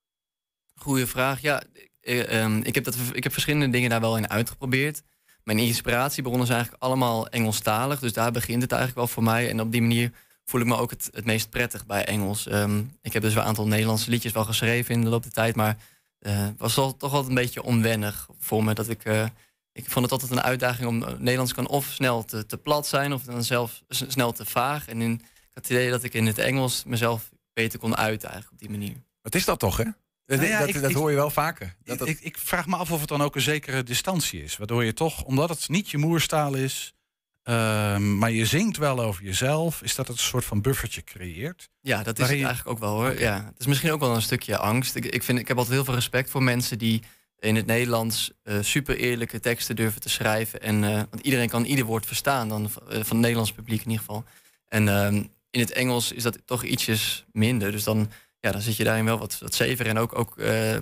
[0.74, 1.40] Goeie vraag.
[1.40, 1.62] Ja,
[2.04, 5.02] eh, ehm, ik, heb dat, ik heb verschillende dingen daar wel in uitgeprobeerd.
[5.42, 8.00] Mijn inspiratiebronnen zijn eigenlijk allemaal Engelstalig.
[8.00, 9.50] Dus daar begint het eigenlijk wel voor mij.
[9.50, 10.12] En op die manier
[10.44, 12.46] voel ik me ook het, het meest prettig bij Engels.
[12.46, 15.56] Ehm, ik heb dus een aantal Nederlandse liedjes wel geschreven in de loop der tijd.
[15.56, 15.76] Maar
[16.18, 18.74] het was wel, toch wel een beetje onwennig voor me.
[18.74, 19.26] Dat ik, eh,
[19.72, 21.02] ik vond het altijd een uitdaging om...
[21.02, 24.88] eh, Nederlands kan of snel te, te plat zijn of dan zelf snel te vaag.
[24.88, 25.20] En in, ik
[25.54, 28.78] had het idee dat ik in het Engels mezelf beter kon uiten eigenlijk op die
[28.78, 28.96] manier.
[29.22, 29.84] Wat is dat toch, hè?
[30.26, 31.74] Dat, Nou ja, dat, ik- dat ik- hoor je wel vaker.
[31.84, 34.56] Dat, dat- Ik, ik vraag me af of het dan ook een zekere distantie is,
[34.56, 36.94] waardoor je toch, omdat het niet je moerstaal is,
[37.42, 41.68] ehm, maar je zingt wel over jezelf, is dat het een soort van buffertje creëert.
[41.80, 43.20] Ja, dat is je- eigenlijk ook wel hoor.
[43.20, 44.94] Ja, het is misschien ook wel een stukje angst.
[44.94, 47.02] Ik, ik, vind, ik heb altijd heel veel respect voor mensen die
[47.38, 50.60] in het Nederlands eh, super eerlijke teksten durven te schrijven.
[50.60, 53.90] En, eh, want iedereen kan ieder woord verstaan, dan, eh, van het Nederlands publiek in
[53.90, 54.24] ieder geval.
[54.68, 55.14] En ehm,
[55.50, 57.72] in het Engels is dat toch ietsjes minder.
[57.72, 58.10] Dus dan,
[58.44, 59.86] ja, dan zit je daarin wel wat, wat zever.
[59.86, 60.74] En ook, ook eh,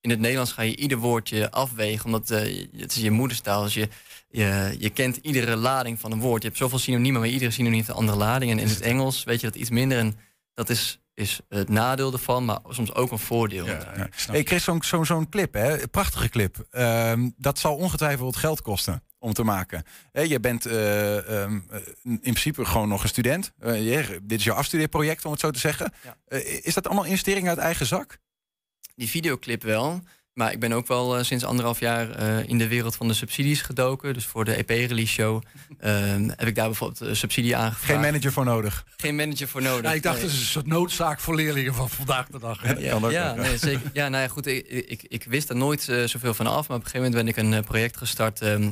[0.00, 3.62] in het Nederlands ga je ieder woordje afwegen, omdat eh, het is je moederstaal.
[3.62, 3.88] Dus je,
[4.28, 6.42] je, je kent iedere lading van een woord.
[6.42, 8.50] Je hebt zoveel synoniemen, maar iedere synoniem heeft een andere lading.
[8.50, 9.98] En in het Engels weet je dat iets minder.
[9.98, 10.18] En
[10.54, 13.66] dat is, is het nadeel ervan, maar soms ook een voordeel.
[13.66, 15.88] Ja, ik Hey Chris, zo'n zo'n zo'n clip, hè?
[15.88, 16.66] prachtige clip.
[16.70, 19.84] Ehm, dat zal ongetwijfeld geld kosten om te maken.
[20.12, 23.52] Je bent eh, ehm, eh, in principe gewoon nog een student.
[23.60, 25.92] Eh, je- dit is jouw afstudeerproject, om het zo te zeggen.
[26.04, 26.36] Ja.
[26.62, 28.18] Is dat allemaal investering uit eigen zak?
[28.94, 30.00] Die videoclip wel.
[30.32, 33.62] Maar ik ben ook wel sinds anderhalf jaar eh, in de wereld van de subsidies
[33.62, 34.14] gedoken.
[34.14, 35.42] Dus voor de EP-release show
[35.78, 37.92] ehm, heb ik daar bijvoorbeeld een subsidie aangevraagd.
[37.92, 38.84] Geen manager voor nodig.
[38.96, 39.82] Geen manager voor nodig.
[39.84, 40.24] Ja, ik dacht, Nee.
[40.24, 42.62] het is een soort noodzaak voor leerlingen van vandaag de dag.
[42.62, 42.74] hè?
[42.80, 43.48] Ja, kan ook ja, nog, ja.
[43.50, 43.90] nee, zeker.
[43.92, 44.46] Ja, nou ja, goed.
[44.46, 46.68] Ik, ik, ik wist er nooit zoveel van af.
[46.68, 48.40] Maar op een gegeven moment ben ik een project gestart.
[48.40, 48.70] ehm,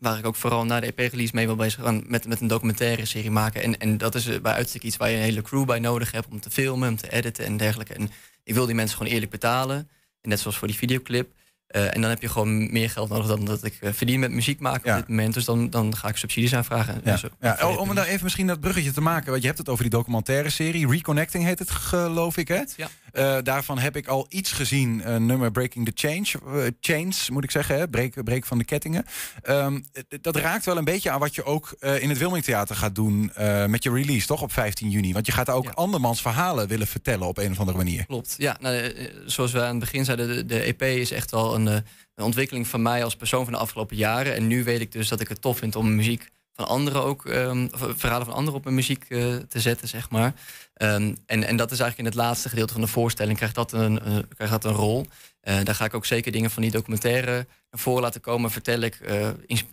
[0.00, 2.02] waar ik ook vooral na de EP-release mee wil bezig gaan.
[2.06, 3.62] Met, met een documentaire serie maken.
[3.62, 6.10] En, en dat is eh, bij uitstek iets waar je een hele crew bij nodig
[6.12, 6.26] hebt.
[6.30, 7.94] Om te filmen, om te editen en dergelijke.
[7.94, 8.10] En
[8.44, 9.76] ik wil die mensen gewoon eerlijk betalen.
[10.20, 11.30] En net zoals voor die videoclip.
[11.66, 14.30] Eh, en dan heb je gewoon meer geld nodig dan dat ik eh, verdien met
[14.30, 14.92] muziek maken Ja.
[14.94, 15.34] op dit moment.
[15.34, 17.00] Dus dan, dan ga ik subsidies aanvragen.
[17.04, 17.10] Ja.
[17.12, 19.30] En zo- Ja, voor de oh, om dan even misschien dat bruggetje te maken.
[19.30, 20.88] Want je hebt het over die documentaire serie.
[20.88, 22.62] Reconnecting heet het, geloof ik, hè?
[22.76, 22.88] Ja.
[23.12, 25.10] Eh, daarvan heb ik al iets gezien.
[25.12, 26.60] Een nummer Breaking the Change.
[26.62, 27.76] eh, chains, moet ik zeggen.
[27.78, 27.88] Hè?
[27.88, 29.04] Breek, breek van de kettingen.
[29.42, 29.80] Ehm,
[30.20, 32.94] dat raakt wel een beetje aan wat je ook eh, in het Wilming Theater gaat
[32.94, 33.30] doen.
[33.34, 34.42] eh, met je release, toch?
[34.42, 35.12] Op 15 juni.
[35.12, 35.70] Want je gaat daar ook Ja.
[35.70, 38.06] andermans verhalen willen vertellen op een of andere manier.
[38.06, 38.34] Klopt.
[38.38, 41.54] Ja, nou, eh, zoals we aan het begin zeiden, de, de EP is echt wel
[41.54, 41.74] een, eh,
[42.14, 44.34] een ontwikkeling van mij als persoon van de afgelopen jaren.
[44.34, 47.26] En nu weet ik dus dat ik het tof vind om muziek van anderen ook,
[47.26, 47.64] eh,
[47.96, 50.34] verhalen van anderen op mijn muziek eh, te zetten, zeg maar.
[50.80, 53.72] Ehm, en, en dat is eigenlijk in het laatste gedeelte van de voorstelling, krijgt dat
[53.72, 55.06] een, eh, krijgt dat een rol.
[55.40, 58.50] Eh, daar ga ik ook zeker dingen van die documentaire naar voren laten komen.
[58.50, 59.28] Vertel ik eh,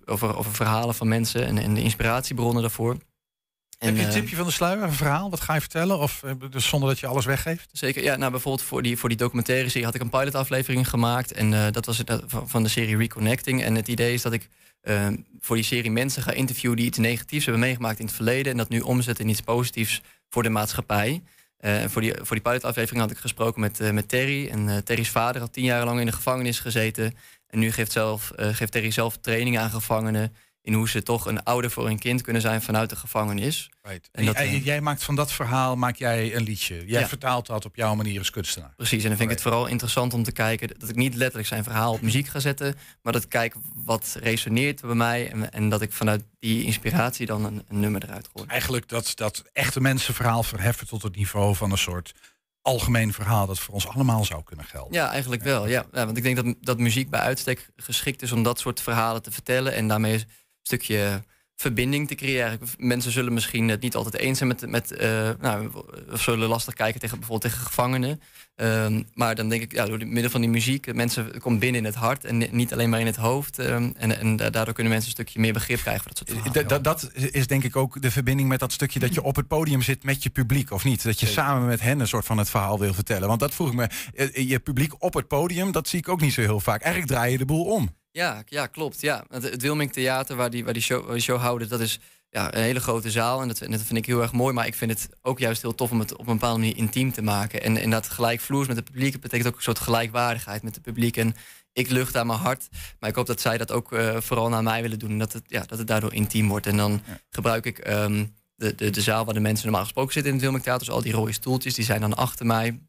[0.06, 2.91] over, over verhalen van mensen en, en de inspiratiebronnen daarvoor.
[2.91, 5.30] En, heb je een tipje van de sluier, een verhaal?
[5.30, 6.00] Wat ga je vertellen?
[6.00, 7.70] Of dus zonder dat je alles weggeeft?
[7.72, 8.15] Zeker, ja.
[8.15, 11.32] Nou, bijvoorbeeld voor die, voor die documentaire serie had ik een pilotaflevering gemaakt.
[11.32, 13.63] En dat was het van de serie Reconnecting.
[13.63, 14.50] En het idee is dat ik
[14.88, 15.08] eh,
[15.39, 18.52] voor die serie mensen ga interviewen die iets negatiefs hebben meegemaakt in het verleden.
[18.52, 21.23] En dat nu omzetten in iets positiefs voor de maatschappij.
[21.57, 24.47] En voor die, voor die pilotaflevering had ik gesproken met, eh, met Terry.
[24.47, 27.15] En eh, Terry's vader had tien jaar lang in de gevangenis gezeten.
[27.47, 30.33] En nu geeft, zelf, geeft Terry zelf trainingen aan gevangenen...
[30.67, 33.69] in hoe ze toch een ouder voor hun kind kunnen zijn vanuit de gevangenis.
[33.82, 34.10] Right.
[34.12, 36.75] En dat, jij, jij maakt van dat verhaal maak jij een liedje.
[36.86, 37.08] Jij Ja.
[37.08, 38.73] vertaalt dat op jouw manier als kunstenaar.
[38.75, 41.47] Precies, en dan vind ik het vooral interessant om te kijken dat ik niet letterlijk
[41.47, 45.51] zijn verhaal op muziek ga zetten, maar dat ik kijk wat resoneert bij mij en,
[45.51, 48.47] en dat ik vanuit die inspiratie dan een, een nummer eruit gooi.
[48.47, 52.13] Eigenlijk dat, dat echte mensenverhaal verheffen tot het niveau van een soort
[52.62, 54.93] algemeen verhaal dat voor ons allemaal zou kunnen gelden.
[54.93, 55.67] Ja, eigenlijk wel.
[55.67, 55.86] Ja.
[55.91, 59.21] Ja, want ik denk dat, dat muziek bij uitstek geschikt is om dat soort verhalen
[59.21, 60.25] te vertellen en daarmee
[60.67, 61.23] stukje
[61.56, 62.60] verbinding te creëren.
[62.77, 65.69] Mensen zullen misschien het niet altijd eens zijn met, met eh, nou,
[66.12, 68.21] of zullen lastig kijken tegen bijvoorbeeld tegen gevangenen.
[68.56, 71.60] Ehm, maar dan denk ik, ja, door het middel van die muziek, mensen het komt
[71.60, 73.60] binnen in het hart en ni- niet alleen maar in het hoofd.
[73.60, 76.69] ehm, en, en da- daardoor kunnen mensen een stukje meer begrip krijgen voor dat soort
[76.69, 79.47] dat, dat is denk ik ook de verbinding met dat stukje dat je op het
[79.47, 81.03] podium zit met je publiek, of niet?
[81.03, 83.27] Dat je samen met hen een soort van het verhaal wil vertellen.
[83.27, 86.21] Want dat vroeg ik me, eh, je publiek op het podium, dat zie ik ook
[86.21, 86.82] niet zo heel vaak.
[86.82, 87.95] Eigenlijk draai je de boel om.
[88.17, 89.01] Ja, ja klopt.
[89.01, 89.25] Ja.
[89.30, 91.99] Het, het Wilming Theater, waar die, waar die show, waar die show houden, dat is
[92.30, 93.41] ja, een hele grote zaal.
[93.41, 94.53] En dat, en dat vind ik heel erg mooi.
[94.53, 97.12] Maar ik vind het ook juist heel tof om het op een bepaalde manier intiem
[97.12, 97.62] te maken.
[97.63, 101.17] En, en dat gelijkvloers met het publiek betekent ook een soort gelijkwaardigheid met het publiek.
[101.17, 101.36] En
[101.73, 102.67] ik lucht aan mijn hart.
[102.99, 105.12] Maar ik hoop dat zij dat ook eh, vooral naar mij willen doen.
[105.12, 106.67] En dat het, ja, dat het daardoor intiem wordt.
[106.67, 108.25] En dan gebruik ik ehm,
[108.56, 110.86] de, de, de zaal waar de mensen normaal gesproken zitten in het Wilming Theater.
[110.86, 112.80] Dus al die rode stoeltjes, die zijn dan achter mij.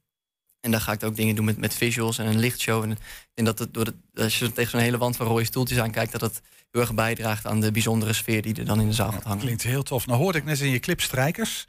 [0.60, 2.82] En daar ga ik ook dingen doen met, met visuals en een lichtshow.
[2.82, 2.98] En
[3.34, 6.12] denk dat het door de, als je tegen zo'n hele wand van rode stoeltjes aankijkt,
[6.12, 6.40] dat het
[6.70, 9.40] heel erg bijdraagt aan de bijzondere sfeer die er dan in de zaal gaat hangen.
[9.40, 10.06] Klinkt heel tof.
[10.06, 11.66] Nou hoorde ik net in je clip strijkers.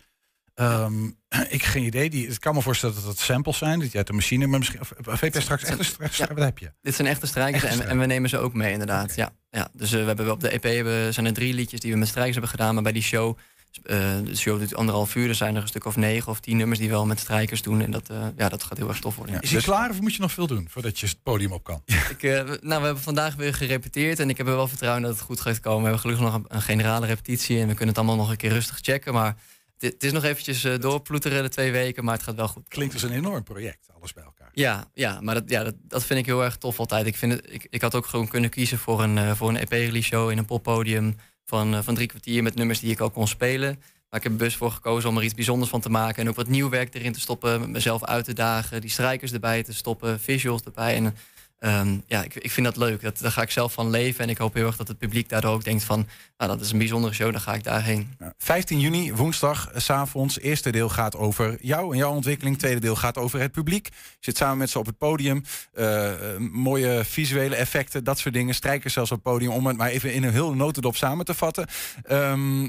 [0.53, 1.09] Ehm,
[1.57, 2.09] ik geen idee.
[2.09, 3.79] Die, ik kan me voorstellen dat het samples zijn.
[3.79, 4.47] Dat je uit de machine.
[4.47, 4.79] Maar misschien.
[4.79, 6.19] Of, je straks echt een strijkers?
[6.19, 6.71] Wat heb je?
[6.81, 9.15] Dit zijn echte strijkers Echte en, en we nemen ze ook mee, inderdaad.
[9.15, 9.69] Ja, ja.
[9.73, 12.07] Dus eh, we hebben op de EP hebben, zijn er drie liedjes die we met
[12.07, 12.73] strijkers hebben gedaan.
[12.73, 13.37] Maar bij die show,
[13.83, 15.29] eh, de show duurt anderhalf uur.
[15.29, 17.61] Er zijn er een stuk of negen of tien nummers die we wel met strijkers
[17.61, 17.81] doen.
[17.81, 19.35] En dat, eh, ja, dat gaat heel erg tof worden.
[19.35, 19.41] ja.
[19.41, 21.81] Is hij klaar of moet je nog veel doen voordat je het podium op kan?
[22.09, 25.01] Ik, eh, we- nou, we hebben vandaag weer gerepeteerd en ik heb er wel vertrouwen
[25.01, 25.77] dat het goed gaat komen.
[25.81, 28.37] We hebben gelukkig nog een, een generale repetitie en we kunnen het allemaal nog een
[28.37, 29.13] keer rustig checken.
[29.13, 29.35] Maar
[29.77, 32.67] het, is nog eventjes eh, doorploeteren de twee weken, maar het gaat wel goed.
[32.67, 34.49] Klinkt als een enorm project, alles bij elkaar.
[34.53, 37.05] Ja, ja maar dat, ja, dat, dat vind ik heel erg tof altijd.
[37.05, 39.57] Ik, vind het, ik, ik had ook gewoon kunnen kiezen voor een, eh, voor een
[39.57, 41.15] EP-release show in een poppodium
[41.49, 43.75] van, eh, van drie kwartier met nummers die ik ook kon spelen.
[44.09, 46.23] Maar ik heb er bewust voor gekozen om er iets bijzonders van te maken.
[46.23, 47.71] En ook wat nieuw werk erin te stoppen.
[47.71, 48.81] Mezelf uit te dagen.
[48.81, 50.19] Die strijkers erbij te stoppen.
[50.19, 50.95] Visuals erbij.
[50.95, 51.15] En
[51.59, 53.01] ehm, ja, ik, ik vind dat leuk.
[53.01, 54.23] Dat, daar ga ik zelf van leven.
[54.23, 56.07] En ik hoop heel erg dat het publiek daardoor ook denkt van...
[56.37, 58.13] Nou, dat is een bijzondere show, dan ga ik daarheen.
[58.19, 60.39] Ja, 15 juni, woensdag, eh, 's avonds.
[60.39, 62.57] Eerste deel gaat over jou en jouw ontwikkeling.
[62.57, 63.85] Tweede deel gaat over het publiek.
[63.85, 65.43] Je zit samen met ze op het podium.
[65.73, 68.55] Eh, eh, mooie visuele effecten, dat soort dingen.
[68.55, 69.51] Strijkers zelfs op het podium.
[69.51, 71.67] Om het maar even in een heel notendop samen te vatten.
[72.03, 72.63] Ehm,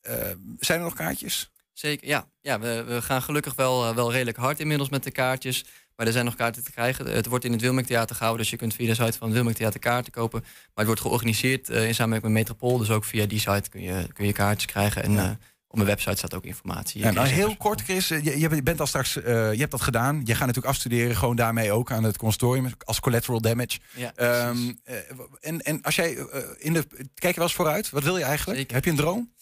[0.00, 0.14] eh,
[0.58, 1.50] zijn er nog kaartjes?
[1.72, 2.26] Zeker, ja.
[2.40, 5.64] ja we, we gaan gelukkig wel, wel redelijk hard inmiddels met de kaartjes.
[5.96, 7.06] Maar er zijn nog kaarten te krijgen.
[7.06, 9.56] Het wordt in het Wilming Theater gehouden, dus je kunt via de site van het
[9.56, 10.40] Theater kaarten kopen.
[10.40, 12.78] Maar het wordt georganiseerd eh, in samenwerking met Metropool.
[12.78, 15.02] Dus ook via die site kun je, kun je kaartjes krijgen.
[15.02, 15.30] En eh,
[15.68, 17.00] op mijn website staat ook informatie.
[17.00, 18.10] Ja, nou, heel kort, Chris.
[18.10, 19.20] eh, Je, je bent al straks, je
[19.58, 20.20] hebt dat gedaan.
[20.24, 23.78] Je gaat natuurlijk afstuderen, gewoon daarmee ook aan het consortium als collateral damage.
[23.94, 24.96] Ja, Ehm, eh,
[25.40, 26.16] en, en als jij
[26.58, 26.86] in de.
[27.14, 27.90] Kijk je wel eens vooruit?
[27.90, 28.58] Wat wil je eigenlijk?
[28.58, 28.74] Zeker.
[28.74, 29.32] Heb je een droom?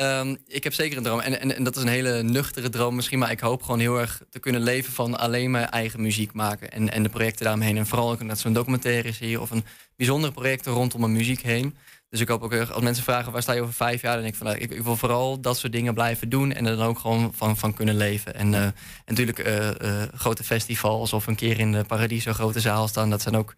[0.00, 1.20] Ehm, ik heb zeker een droom.
[1.20, 3.18] En, en, en dat is een hele nuchtere droom misschien.
[3.18, 6.70] Maar ik hoop gewoon heel erg te kunnen leven van alleen mijn eigen muziek maken.
[6.70, 7.76] En, en de projecten daaromheen.
[7.76, 9.40] En vooral ook net zo'n documentaire is hier.
[9.40, 9.64] Of een
[9.96, 11.76] bijzondere projecten rondom mijn muziek heen.
[12.08, 14.32] Dus ik hoop ook als mensen vragen waar sta je over vijf jaar, dan denk
[14.34, 16.86] ik van nou, ik, ik wil vooral dat soort dingen blijven doen en er dan
[16.86, 18.34] ook gewoon van, van kunnen leven.
[18.34, 18.68] En, eh,
[19.06, 23.22] natuurlijk eh, eh, grote festivals of een keer in de Paradiso grote zaal staan, dat
[23.22, 23.54] zijn ook,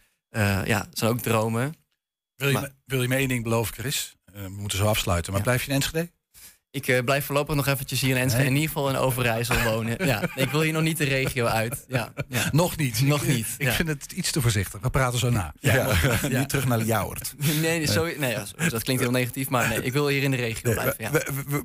[0.64, 1.74] ja, zijn ook dromen.
[2.36, 4.16] Wil je, Maar- wil je me één ding beloven, Chris?
[4.32, 5.32] We moeten zo afsluiten.
[5.32, 5.46] Maar Ja.
[5.46, 6.10] blijf je in Enschede?
[6.72, 10.06] Ik eh, blijf voorlopig nog eventjes hier in Enschede, in ieder geval in Overijssel wonen.
[10.06, 11.84] Ja, ik wil hier nog niet de regio uit.
[11.88, 12.48] Ja, ja.
[12.52, 13.00] Nog niet.
[13.00, 13.72] Nog niet, Ik ja.
[13.72, 14.80] vind het iets te voorzichtig.
[14.80, 15.52] We praten zo na.
[15.60, 15.92] Ja,
[16.28, 17.34] nu terug naar Ljouwert.
[17.60, 18.36] Nee, zo, nee
[18.68, 21.14] dat klinkt heel negatief, maar nee, ik wil hier in de regio blijven.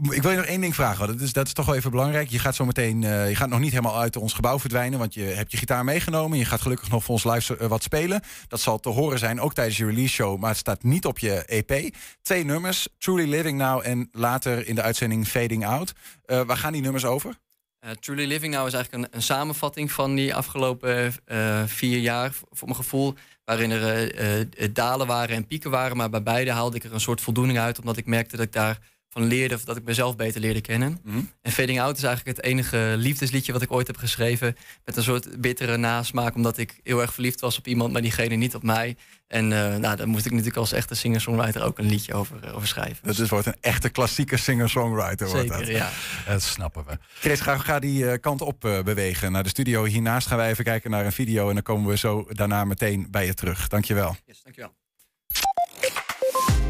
[0.09, 1.07] Ik wil je nog één ding vragen.
[1.07, 2.29] Dat is, dat is toch wel even belangrijk.
[2.29, 4.99] Je gaat zo meteen, eh, je gaat nog niet helemaal uit ons gebouw verdwijnen.
[4.99, 6.37] Want je hebt je gitaar meegenomen.
[6.37, 8.21] Je gaat gelukkig nog voor ons live eh, wat spelen.
[8.47, 10.39] Dat zal te horen zijn, ook tijdens je release show.
[10.39, 11.95] Maar het staat niet op je EP.
[12.21, 15.93] Twee nummers, Truly Living Now en later in de uitzending Fading Out.
[16.25, 17.39] Eh, waar gaan die nummers over?
[17.79, 22.31] Eh, Truly Living Now is eigenlijk een, een samenvatting van die afgelopen eh, vier jaar,
[22.49, 23.13] voor mijn gevoel.
[23.43, 25.97] Waarin er dalen waren en pieken waren.
[25.97, 27.79] Maar bij beide haalde ik er een soort voldoening uit.
[27.79, 28.79] Omdat ik merkte dat ik daar
[29.17, 30.99] van leerde, of dat ik mezelf beter leerde kennen.
[31.03, 31.19] Mhm.
[31.41, 34.55] En Fading Out is eigenlijk het enige liefdesliedje wat ik ooit heb geschreven.
[34.85, 38.35] Met een soort bittere nasmaak, omdat ik heel erg verliefd was op iemand, maar diegene
[38.35, 38.95] niet op mij.
[39.27, 42.55] En eh, nou, daar moest ik natuurlijk als echte singer-songwriter ook een liedje over, eh,
[42.55, 43.07] over schrijven.
[43.07, 45.27] Dat is, wordt een echte klassieke singer-songwriter.
[45.27, 45.67] wordt Zeker, dat.
[45.67, 45.89] ja.
[46.25, 46.97] Dat snappen we.
[47.19, 49.85] Chris, ga, ga die eh, kant op bewegen naar de studio.
[49.85, 53.07] Hiernaast gaan wij even kijken naar een video en dan komen we zo daarna meteen
[53.11, 53.67] bij je terug.
[53.67, 54.15] Dankjewel.
[54.25, 54.73] Yes, dankjewel.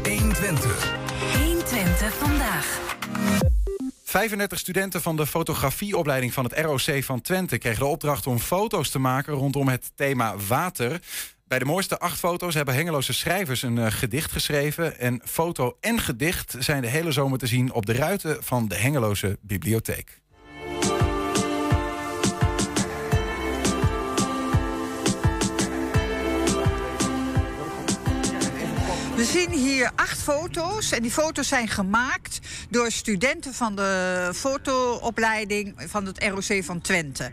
[0.02, 1.07] 120.
[2.58, 2.96] 120 vandaag.
[4.04, 8.90] 35 studenten van de fotografieopleiding van het ROC van Twente kregen de opdracht om foto's
[8.90, 11.00] te maken rondom het thema water.
[11.46, 14.98] Bij de mooiste acht foto's hebben Hengeloze schrijvers een eh, gedicht geschreven.
[14.98, 18.76] En foto en gedicht zijn de hele zomer te zien op de ruiten van de
[18.76, 20.20] Hengeloze Bibliotheek.
[29.18, 32.38] We zien hier acht foto's en die foto's zijn gemaakt
[32.70, 37.30] door studenten van de fotoopleiding van het ROC van Twente.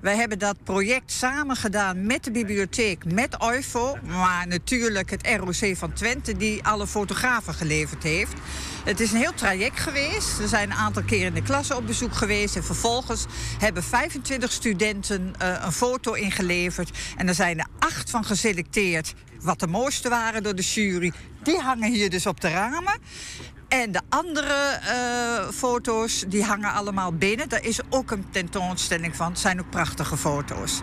[0.00, 5.76] Wij hebben dat project samen gedaan met de bibliotheek, met OIFO, maar natuurlijk het ROC
[5.76, 8.32] van Twente die alle fotografen geleverd heeft.
[8.84, 10.38] Het is een heel traject geweest.
[10.38, 12.56] We zijn een aantal keer in de klasse op bezoek geweest.
[12.56, 13.26] En vervolgens
[13.58, 16.90] hebben 25 studenten eh, een foto ingeleverd.
[17.16, 19.14] En er zijn er acht van geselecteerd.
[19.42, 21.12] Wat de mooiste waren door de jury.
[21.42, 22.98] Die hangen hier dus op de ramen.
[23.68, 27.48] En de andere eh, foto's die hangen allemaal binnen.
[27.48, 29.28] Daar is ook een tentoonstelling van.
[29.28, 30.80] Het zijn ook prachtige foto's.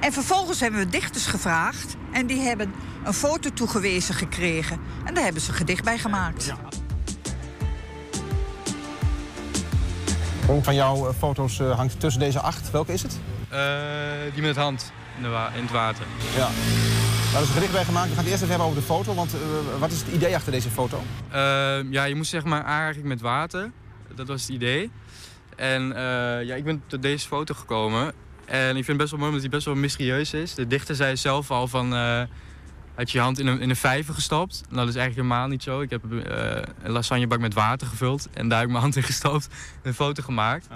[0.00, 1.96] En vervolgens hebben we dichters gevraagd.
[2.12, 2.72] En die hebben
[3.04, 4.80] een foto toegewezen gekregen.
[5.04, 6.52] En daar hebben ze een gedicht bij gemaakt.
[10.48, 12.70] Een van jouw eh, foto's eh, hangt tussen deze acht.
[12.70, 13.18] Welke is het?
[13.48, 13.58] Eh,
[14.34, 16.06] die met hand in, de in het water.
[16.36, 16.48] Ja.
[17.32, 18.08] Daar is een gedicht bij gemaakt.
[18.08, 19.14] We gaan het eerst even hebben over de foto.
[19.14, 21.02] Want eh, wat is het idee achter deze foto?
[21.28, 21.38] Eh,
[21.90, 23.70] ja, je moest zeg maar aanraking met water.
[24.14, 24.90] Dat was het idee.
[25.56, 26.02] En eh,
[26.46, 28.12] ja, ik ben tot deze foto gekomen.
[28.44, 30.54] En ik vind het best wel mooi omdat hij best wel mysterieus is.
[30.54, 31.94] De dichter zei zelf al van...
[31.94, 32.22] eh
[32.94, 34.62] had je je hand in een, in een vijver gestopt.
[34.68, 35.80] Nou, dat is eigenlijk helemaal niet zo.
[35.80, 36.02] Ik heb
[36.82, 38.28] een lasagnebak met water gevuld.
[38.32, 39.48] En daar heb ik mijn hand in gestopt.
[39.82, 40.66] En een foto gemaakt.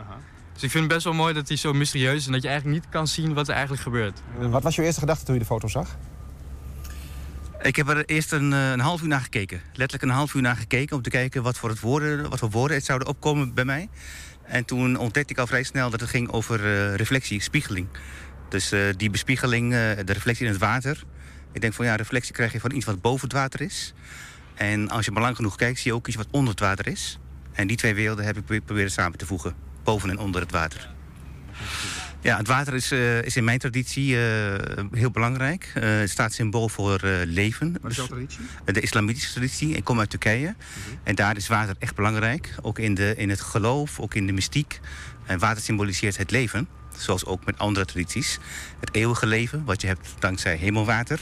[0.53, 2.27] Dus ik vind het best wel mooi dat hij zo mysterieus is.
[2.27, 4.21] En dat je eigenlijk niet kan zien wat er eigenlijk gebeurt.
[4.38, 5.97] Wat was jouw eerste gedachte toen je de foto zag?
[7.62, 9.61] Ik heb er eerst een, eh, een half uur naar gekeken.
[9.73, 12.51] Letterlijk een half uur naar gekeken om te kijken wat voor, het woorden, wat voor
[12.51, 13.88] woorden het zouden opkomen bij mij.
[14.42, 17.88] En toen ontdekte ik al vrij snel dat het ging over eh, reflectie, spiegeling.
[18.49, 21.05] Dus eh, die bespiegeling, de reflectie in het water.
[21.53, 23.95] Ik denk van ja, reflectie krijg je van iets wat boven het water is.
[24.55, 26.87] En als je maar lang genoeg kijkt, zie je ook iets wat onder het water
[26.87, 27.19] is.
[27.53, 29.55] En die twee werelden heb ik pro- proberen samen te voegen.
[29.85, 30.95] Boven en onder het water.
[32.27, 35.71] Ja, het water is, eh, is in mijn traditie eh, heel belangrijk.
[35.75, 37.77] Eh, het staat symbool voor leven.
[37.83, 38.41] Wat is jouw traditie?
[38.65, 39.77] de islamitische traditie.
[39.77, 40.55] Ik kom uit Turkije.
[41.03, 42.55] En daar is water echt belangrijk.
[42.62, 44.81] Ook in, de, in het geloof, ook in de mystiek.
[45.27, 46.69] En water symboliseert het leven.
[46.97, 48.39] Zoals ook met andere tradities.
[48.81, 51.21] Het eeuwige leven, wat je hebt dankzij hemelwater.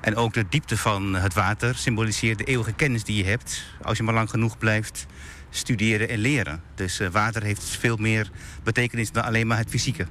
[0.00, 3.64] En ook de diepte van het water symboliseert de eeuwige kennis die je hebt.
[3.82, 5.06] Als je maar lang genoeg blijft
[5.50, 6.62] studeren en leren.
[6.74, 8.30] Dus water heeft veel meer
[8.62, 10.06] betekenis dan alleen maar het fysieke.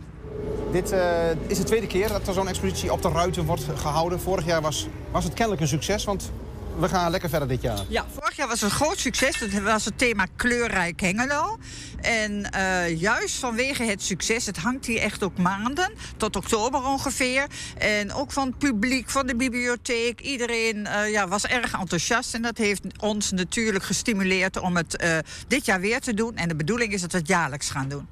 [0.74, 4.20] Dit eh, is de tweede keer dat er zo'n expositie op de ruiten wordt gehouden.
[4.20, 6.32] Vorig jaar was, was het kennelijk een succes, want
[6.80, 7.80] we gaan lekker verder dit jaar.
[7.88, 9.40] Ja, vorig jaar was het een groot succes.
[9.40, 11.58] Dat was het thema Kleurrijk Hengelo.
[12.02, 17.48] En eh, juist vanwege het succes, het hangt hier echt ook maanden, tot oktober ongeveer.
[17.78, 22.34] En ook van het publiek, van de bibliotheek, iedereen eh, ja, was erg enthousiast.
[22.34, 25.04] En dat heeft ons natuurlijk gestimuleerd om het
[25.48, 26.36] dit jaar weer te doen.
[26.36, 28.08] En de bedoeling is dat we het jaarlijks gaan doen.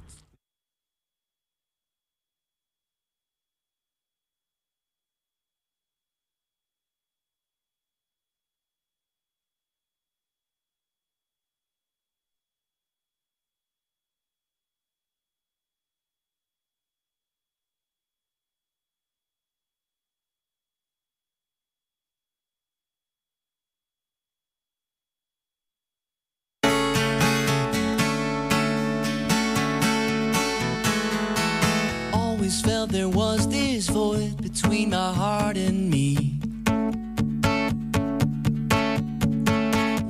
[32.92, 36.38] There was this void between my heart and me.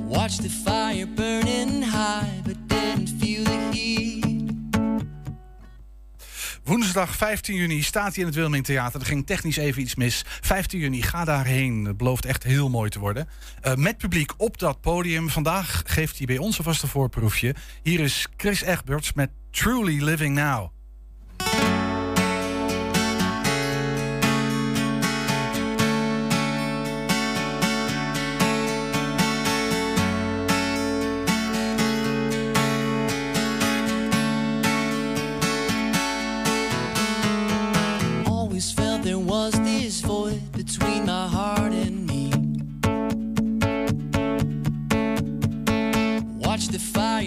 [0.07, 4.25] Watched the fire burning high, but didn't feel the heat.
[6.63, 8.99] Woensdag 15 juni staat hij in het Wilming Theater.
[8.99, 10.23] Er ging technisch even iets mis.
[10.41, 11.85] 15 juni, ga daarheen.
[11.85, 13.27] Het belooft echt heel mooi te worden.
[13.61, 15.29] Eh, met publiek op dat podium.
[15.29, 17.55] Vandaag geeft hij bij ons alvast een voorproefje.
[17.83, 20.71] Hier is Chris Egberts met Truly Living Now.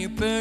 [0.09, 0.36] The fire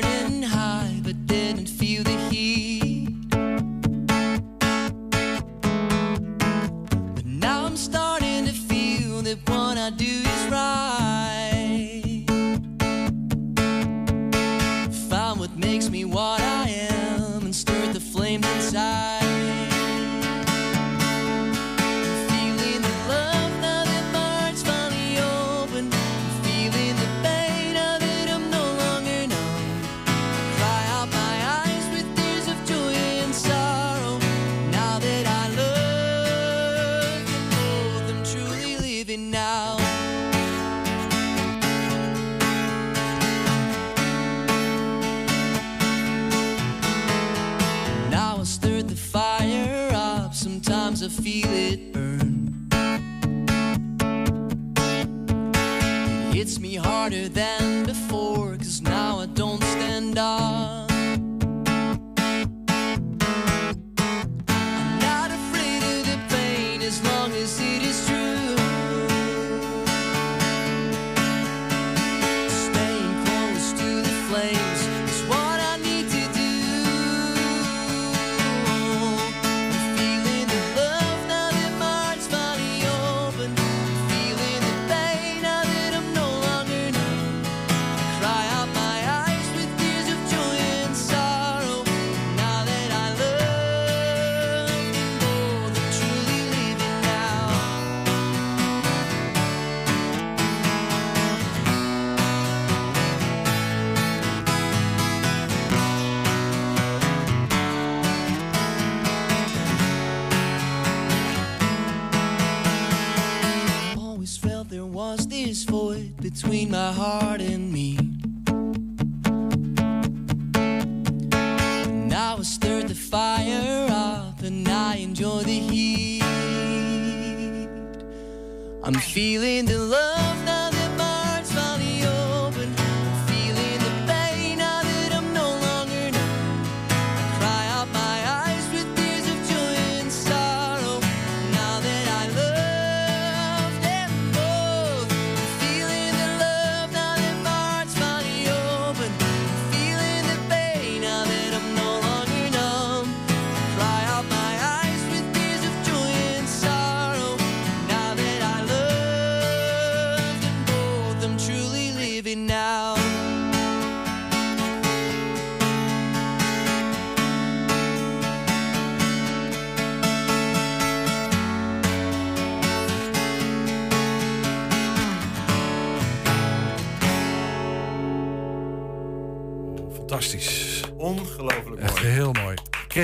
[116.45, 117.14] between my heart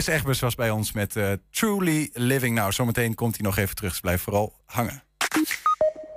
[0.02, 2.72] Chris Egbers was bij ons met eh, Truly Living Now.
[2.72, 5.04] Zometeen komt hij nog even terug, dus blijf vooral hangen.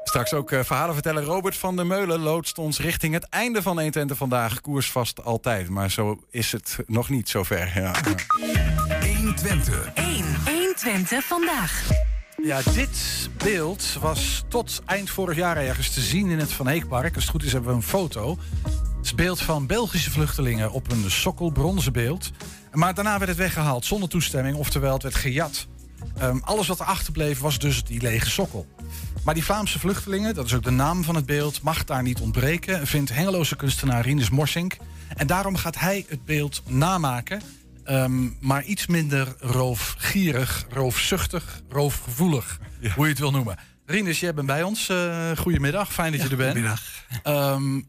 [0.04, 1.24] Straks ook eh, verhalen vertellen.
[1.24, 4.60] Robert van der Meulen loodst ons richting het einde van 120 vandaag.
[4.60, 7.72] Koers vast altijd, maar zo is het nog niet zover.
[7.74, 7.94] Ja.
[9.16, 9.90] 120.
[9.94, 10.24] 1.
[10.44, 11.88] 120 vandaag.
[12.42, 17.14] Ja, dit beeld was tot eind vorig jaar ergens te zien in het Van Heekpark.
[17.14, 18.38] Als het goed is hebben we een foto.
[18.62, 22.30] Het is een beeld van Belgische vluchtelingen op een sokkelbronzen beeld.
[22.74, 25.66] Maar daarna werd het weggehaald zonder toestemming, oftewel het werd gejat.
[26.18, 28.66] Ehm, alles wat er achterbleef was dus die lege sokkel.
[29.24, 32.20] Maar die Vlaamse vluchtelingen, dat is ook de naam van het beeld, mag daar niet
[32.20, 34.76] ontbreken, vindt Hengeloze kunstenaar Rinus Morsink.
[35.16, 37.42] En daarom gaat hij het beeld namaken,
[37.84, 42.58] ehm, maar iets minder roofgierig, roofzuchtig, roofgevoelig,
[42.94, 43.58] hoe je het wil noemen.
[43.86, 44.88] Rinus, jij bent bij ons.
[44.88, 46.52] Eh, goedemiddag, fijn dat je er bent.
[46.52, 46.82] goedemiddag.
[47.22, 47.80] Ehm,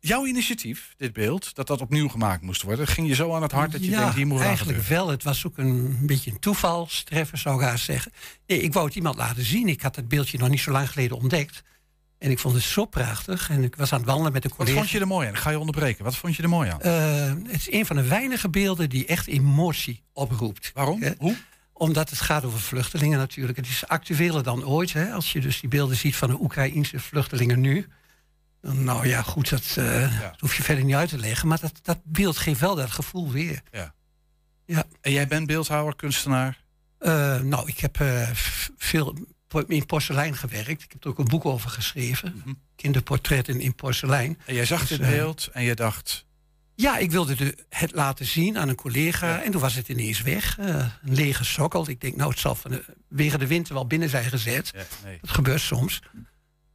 [0.00, 3.52] jouw initiatief, dit beeld, dat dat opnieuw gemaakt moest worden, ging je zo aan het
[3.52, 5.08] hart dat je ja, denkt, hier moet wat eigenlijk wel.
[5.08, 8.12] Het was ook een beetje een toevalstreffer, zou ik haast zeggen.
[8.46, 9.68] Nee, ik wou het iemand laten zien.
[9.68, 11.62] Ik had het beeldje nog niet zo lang geleden ontdekt.
[12.18, 13.50] En ik vond het zo prachtig.
[13.50, 14.78] En ik was aan het wandelen met een Wat collega.
[14.78, 15.32] vond je er mooi aan?
[15.32, 16.04] Ik ga je onderbreken.
[16.04, 16.80] Wat vond je er mooi aan?
[16.80, 20.70] Eh, het is een van de weinige beelden die echt emotie oproept.
[20.74, 21.02] Waarom?
[21.18, 21.36] Hoe?
[21.72, 23.56] Omdat het gaat over vluchtelingen natuurlijk.
[23.56, 24.92] Het is actueler dan ooit.
[24.92, 25.12] Hè?
[25.12, 27.86] Als je dus die beelden ziet van de Oekraïnse vluchtelingen nu.
[28.60, 31.48] Nou ja, goed, dat, eh, dat hoef je verder niet uit te leggen.
[31.48, 33.60] Maar dat, dat beeld geeft wel dat gevoel weer.
[33.70, 33.94] Ja.
[34.64, 34.84] Ja.
[35.00, 36.64] En jij bent beeldhouwer, kunstenaar?
[36.98, 38.30] Eh, nou, ik heb eh,
[38.76, 39.16] veel
[39.66, 40.82] in porselein gewerkt.
[40.82, 42.42] Ik heb er ook een boek over geschreven.
[42.76, 44.38] Kinderportretten in porselein.
[44.46, 46.26] En jij zag Dus, dit beeld en je dacht...
[46.74, 50.22] Ja, ik wilde de, het laten zien aan een collega en toen was het ineens
[50.22, 50.58] weg.
[50.58, 51.88] een lege sokkel.
[51.88, 54.72] Ik denk, nou, het zal van de, wegen de winter wel binnen zijn gezet.
[55.04, 55.18] nee.
[55.20, 56.00] Dat gebeurt soms.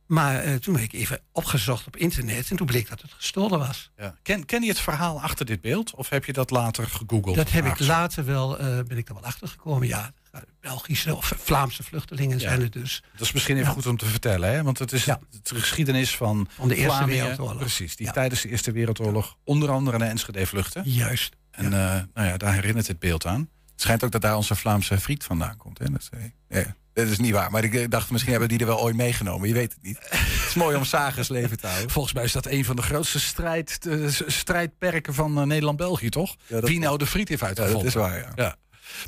[0.08, 3.60] Maar eh, toen heb ik even opgezocht op internet en toen bleek dat het gestolen
[3.60, 3.92] was.
[3.98, 4.16] Ja.
[4.22, 5.96] Ken, ken je het verhaal achter dit beeld?
[5.96, 7.36] Of heb je dat later gegoogeld?
[7.36, 9.88] Dat heb ik later wel, eh, ben ik er wel achter gekomen.
[9.88, 10.14] Ja,
[10.62, 12.48] Belgische of Vlaamse vluchtelingen Ja.
[12.48, 13.04] zijn het dus.
[13.12, 13.74] Dat is misschien even Ja.
[13.74, 14.64] goed om te vertellen, hè?
[14.64, 17.58] want het is de geschiedenis van, Van de Eerste Wereldoorlog.
[17.58, 20.90] Precies, die tijdens de Eerste Wereldoorlog onder andere naar Enschede vluchten.
[20.90, 21.36] Juist.
[21.52, 23.50] En eh, nou ja, daar herinnert het beeld aan.
[23.72, 25.78] Het schijnt ook dat daar onze Vlaamse friet vandaan komt.
[25.80, 25.86] Hè?
[25.92, 28.66] Dat, eh, ja, dat is niet waar, maar ik eh, dacht misschien hebben die er
[28.66, 29.48] wel ooit meegenomen.
[29.48, 29.98] Je weet het niet.
[30.10, 31.90] het is mooi om Sagers leven te houden.
[31.90, 36.36] Volgens mij is dat een van de grootste strijd, eh, strijdperken van eh, Nederland-België, toch?
[36.48, 37.78] Wie nou de friet heeft uitgevonden.
[37.78, 38.56] dat is waar, ja.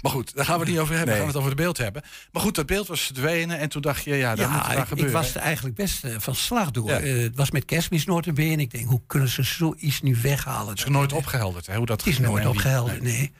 [0.01, 1.13] Maar goed, daar gaan we het niet over hebben.
[1.15, 1.23] Nee.
[1.23, 2.03] gaan we het over het beeld hebben.
[2.31, 4.75] Maar goed, dat beeld was verdwenen en toen dacht je, ja, dat moet Ja, daar
[4.75, 5.13] ik, ik gebeuren.
[5.13, 6.89] was er eigenlijk best van slag door.
[6.89, 6.99] Ja.
[6.99, 8.61] Het was met kerstmis notabene.
[8.61, 10.69] Ik denk, hoe kunnen ze zoiets nu weghalen?
[10.69, 13.31] Het is nooit opgehelderd, hè, hoe dat Het is en nooit opgehelderd, nee.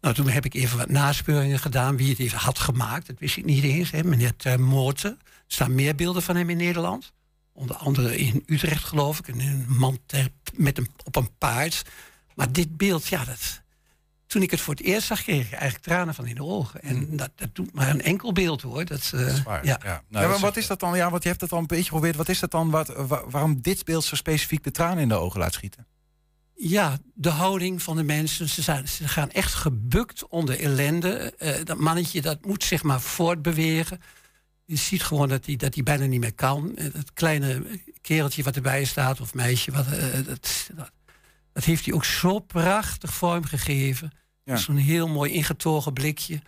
[0.00, 3.06] Nou, toen heb ik even wat naspeuringen gedaan wie het even had gemaakt.
[3.06, 3.90] Dat wist ik niet eens.
[3.90, 4.04] Hè.
[4.04, 5.10] Meneer Termoorten.
[5.10, 7.12] Er staan meer beelden van hem in Nederland.
[7.52, 9.28] Onder andere in Utrecht, geloof ik.
[9.28, 11.82] En een man ter- met een, op een paard.
[12.34, 13.62] Maar dit beeld, ja, dat,
[14.26, 16.82] toen ik het voor het eerst zag, kreeg ik eigenlijk tranen van in de ogen.
[16.82, 18.84] En dat, dat doet maar een enkel beeld hoor.
[18.84, 19.80] Dat, eh, is waar, ja.
[19.84, 20.96] Ja, ja, maar wat is dat dan?
[20.96, 22.16] Ja, want je hebt het al een beetje geprobeerd.
[22.16, 22.70] Wat is dat dan?
[22.70, 22.92] Wat,
[23.30, 25.86] waarom dit beeld zo specifiek de tranen in de ogen laat schieten?
[26.62, 28.48] Ja, de houding van de mensen.
[28.48, 31.34] Ze, zijn, ze gaan echt gebukt onder ellende.
[31.38, 34.00] Eh, dat mannetje dat moet zich maar voortbewegen.
[34.64, 36.76] Je ziet gewoon dat hij dat hij bijna niet meer kan.
[36.76, 40.90] Eh, Dat kleine kereltje wat erbij staat, of meisje, wat, eh, dat, dat,
[41.52, 44.10] dat heeft hij ook zo prachtig vormgegeven.
[44.44, 44.56] Ja.
[44.56, 46.40] Zo'n heel mooi ingetogen blikje.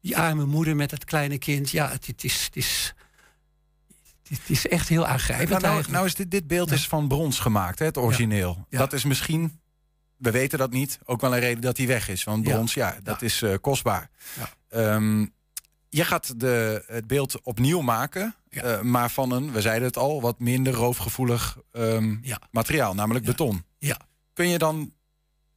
[0.00, 1.70] Die arme moeder met dat kleine kind.
[1.70, 2.94] Ja, het, het is, het, is,
[4.28, 7.38] het is echt heel aangrijpend Nou, nou, nou is dit, dit beeld is van brons
[7.38, 8.66] gemaakt, hè, het origineel.
[8.68, 8.78] Ja.
[8.78, 9.60] Dat is misschien,
[10.16, 12.24] we weten dat niet, ook wel een reden dat hij weg is.
[12.24, 14.10] Want brons, ja, dat is eh, kostbaar.
[14.38, 14.50] Ja.
[14.68, 15.26] Ehm,
[15.88, 20.20] je gaat de, het beeld opnieuw maken, eh, maar van een, we zeiden het al,
[20.20, 22.16] wat minder roofgevoelig ehm,
[22.50, 23.64] materiaal, namelijk beton.
[23.78, 24.00] Ja.
[24.32, 24.92] Kun je dan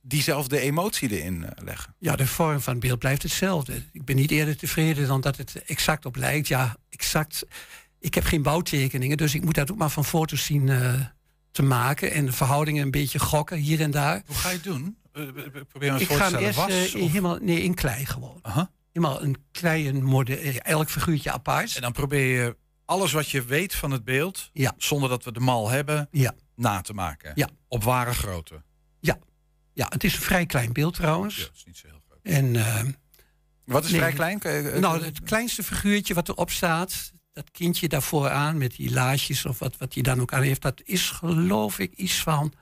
[0.02, 1.96] diezelfde emotie erin eh, leggen?
[1.98, 3.84] Ja, de vorm van het beeld blijft hetzelfde.
[3.92, 6.48] Ik ben niet eerder tevreden dan dat het exact op lijkt.
[6.48, 7.46] Ja, exact.
[8.02, 10.94] Ik heb geen bouwtekeningen, dus ik moet dat ook maar van foto's zien eh,
[11.52, 12.12] te maken.
[12.12, 14.24] En de verhoudingen een beetje gokken hier en daar.
[14.26, 14.98] Hoe ga je het doen?
[15.14, 15.34] Eh, eh,
[15.68, 16.72] Probeer Ik voor te ga hem stellen.
[16.74, 18.42] eerst Was, helemaal nee, in klei gewoon.
[18.92, 21.76] Helemaal een klein model, elk figuurtje apart.
[21.76, 25.40] En dan probeer je alles wat je weet van het beeld, zonder dat we de
[25.40, 26.34] mal hebben, Ja.
[26.56, 27.32] na te maken.
[27.36, 27.50] Ja.
[27.68, 28.62] Op ware grootte.
[29.00, 29.18] Ja.
[29.74, 31.36] ja, het is een vrij klein beeld trouwens.
[31.36, 32.20] Ja, dat is niet zo heel groot.
[32.24, 32.84] En, eh,
[33.66, 34.40] Wat is nee, vrij klein?
[34.42, 39.46] Je- Nou, het kleinste figuurtje wat erop staat, dat kindje daarvoor aan met die laarsjes
[39.46, 42.54] of wat, wat hij dan ook aan heeft, dat is geloof ik iets van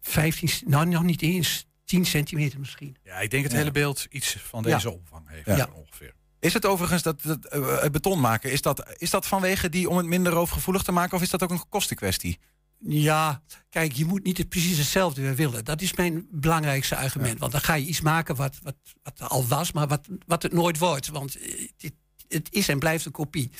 [0.00, 2.96] 15, nou nog niet eens, 10 centimeter misschien.
[3.04, 3.58] Ja, ik denk het Ja.
[3.58, 4.74] hele beeld iets van Ja.
[4.74, 5.46] deze omvang heeft.
[5.46, 5.68] Ja.
[5.74, 6.14] Ongeveer.
[6.40, 9.88] Is het overigens dat, dat eh, het beton maken, is dat, is dat vanwege die
[9.88, 12.38] om het minder roofgevoelig te maken of is dat ook een kostenkwestie?
[12.78, 15.64] Ja, kijk, je moet niet het precies hetzelfde weer willen.
[15.64, 17.38] Dat is mijn belangrijkste argument.
[17.38, 20.42] Want dan ga je iets maken wat, wat, wat er al was, maar wat, wat
[20.42, 21.08] het nooit wordt.
[21.08, 21.92] Want eh, dit,
[22.34, 23.50] het is en blijft een kopie.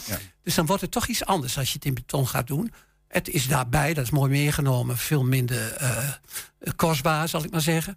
[0.43, 2.73] Dus dan wordt het toch iets anders als je het in beton gaat doen.
[3.09, 6.09] Het is daarbij, dat is mooi meegenomen, veel minder eh,
[6.77, 7.97] kostbaar, zal ik maar zeggen.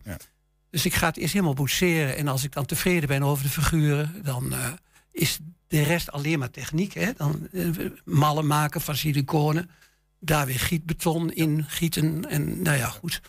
[0.70, 2.18] Dus ik ga het eerst helemaal boetseren.
[2.18, 4.68] En als ik dan tevreden ben over de figuren, dan eh,
[5.12, 6.94] is de rest alleen maar techniek.
[6.94, 7.12] Hè?
[7.18, 7.68] Dan eh,
[8.06, 9.70] mallen maken van siliconen.
[10.20, 12.30] Daar weer gietbeton in gieten.
[12.30, 13.22] En nou ja, goed.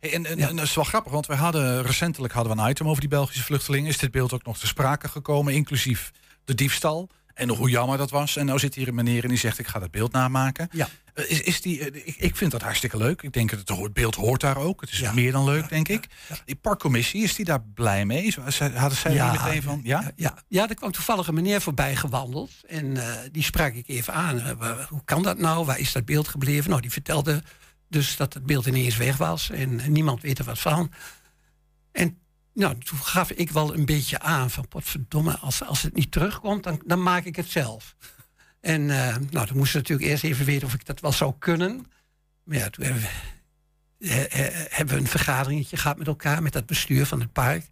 [0.00, 0.48] Hey, En, en, Ja.
[0.48, 3.08] en dat is wel grappig, want we hadden recentelijk hadden we een item over die
[3.10, 3.88] Belgische vluchtelingen.
[3.90, 6.12] Is dit beeld ook nog te sprake gekomen, inclusief
[6.44, 7.08] de diefstal?
[7.34, 8.36] En hoe jammer dat was.
[8.36, 10.68] En nou zit hier een meneer en die zegt: Ik ga dat beeld namaken.
[10.72, 10.88] Ja.
[11.14, 13.22] Eh, Is, is die, eh, ik, ik vind dat hartstikke leuk.
[13.22, 14.80] Ik denk dat het, beeld hoort daar ook.
[14.80, 16.06] Het is meer dan leuk, denk ik.
[16.44, 18.34] Die parkcommissie, is die daar blij mee?
[18.74, 19.80] Hadden zij niet meteen van?
[19.82, 20.12] Ja?
[20.16, 22.50] Ja, ja, er kwam toevallig een meneer voorbij gewandeld.
[22.66, 24.56] En eh, die sprak ik even aan.
[24.88, 25.64] Hoe kan dat nou?
[25.64, 26.70] Waar is dat beeld gebleven?
[26.70, 27.42] Nou, die vertelde
[27.88, 29.50] dus dat het beeld ineens weg was.
[29.50, 30.92] En niemand weet er wat van.
[31.92, 32.18] En
[32.54, 34.68] nou, toen gaf ik wel een beetje aan van...
[34.68, 37.94] potverdomme, als, als het niet terugkomt, dan, dan maak ik het zelf.
[38.60, 41.34] En eh, nou, toen moesten ze natuurlijk eerst even weten of ik dat wel zou
[41.38, 41.86] kunnen.
[42.44, 43.02] Maar ja, toen hebben
[43.98, 44.08] we,
[44.70, 46.42] hebben we een vergaderingetje gehad met elkaar...
[46.42, 47.68] met dat bestuur van het park.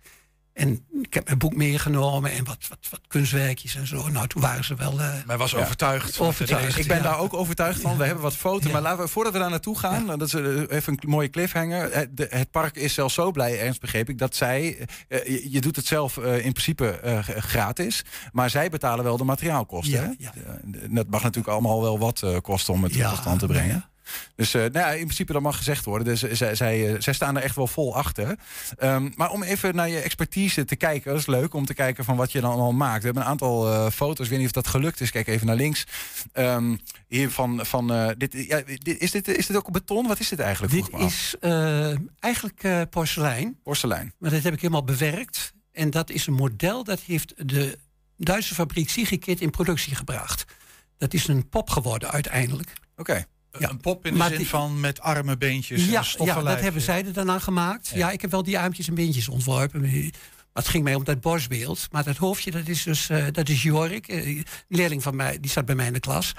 [0.60, 4.08] En ik heb mijn boek meegenomen en wat, wat, wat kunstwerkjes en zo.
[4.08, 5.00] Nou, toen waren ze wel...
[5.00, 6.18] eh, Maar was overtuigd.
[6.20, 7.02] Overtuigd, Ik ben ja.
[7.02, 7.96] daar ook overtuigd van.
[7.96, 8.72] We hebben wat foto's.
[8.72, 11.90] Maar laten we, voordat we daar naartoe gaan, dat is eh, even een mooie cliffhanger.
[11.90, 15.60] Eh, de- het park is zelfs zo blij, Ernst begreep ik, dat zij, je, je
[15.60, 19.92] doet het zelf in principe eh, gratis, maar zij betalen wel de materiaalkosten.
[19.92, 20.12] Ja, hè?
[20.18, 20.32] ja.
[20.88, 23.84] Dat mag natuurlijk allemaal wel wat kosten om het Ja, tot stand te brengen.
[24.34, 26.06] Dus eh, nou ja, in principe dat mag gezegd worden.
[26.06, 28.38] Dus eh, zij, zij, eh, zij staan er echt wel vol achter.
[28.78, 32.04] Ehm, maar om even naar je expertise te kijken, dat is leuk om te kijken
[32.04, 32.98] van wat je dan allemaal maakt.
[32.98, 35.10] We hebben een aantal foto's, ik weet niet of dat gelukt is.
[35.10, 35.86] Kijk even naar links.
[36.32, 36.76] Ehm,
[37.08, 40.06] hier van, van dit, ja, dit, is, dit, is dit ook beton?
[40.06, 40.72] Wat is dit eigenlijk?
[40.72, 41.34] Dit is
[42.18, 43.58] eigenlijk porselein.
[43.62, 44.12] Porselein.
[44.18, 45.52] Maar dat heb ik helemaal bewerkt.
[45.72, 47.78] En dat is een model dat heeft de
[48.16, 50.44] Duitse fabriek Sigikit in productie gebracht.
[50.98, 52.72] Dat is een pop geworden uiteindelijk.
[52.96, 53.24] Oké.
[53.52, 56.42] Een pop in de Maar zin die- van met arme beentjes en Ja, een stoffen
[56.42, 57.88] ja, dat hebben zij er dan aan gemaakt.
[57.94, 58.10] Ja.
[58.10, 59.80] ik heb wel die armpjes en beentjes ontworpen.
[59.80, 61.88] Maar het ging mij om dat borstbeeld.
[61.90, 64.08] Maar dat hoofdje, dat is dus eh, dat is Jorik.
[64.08, 66.32] eh, Een leerling van mij, die zat bij mij in de klas.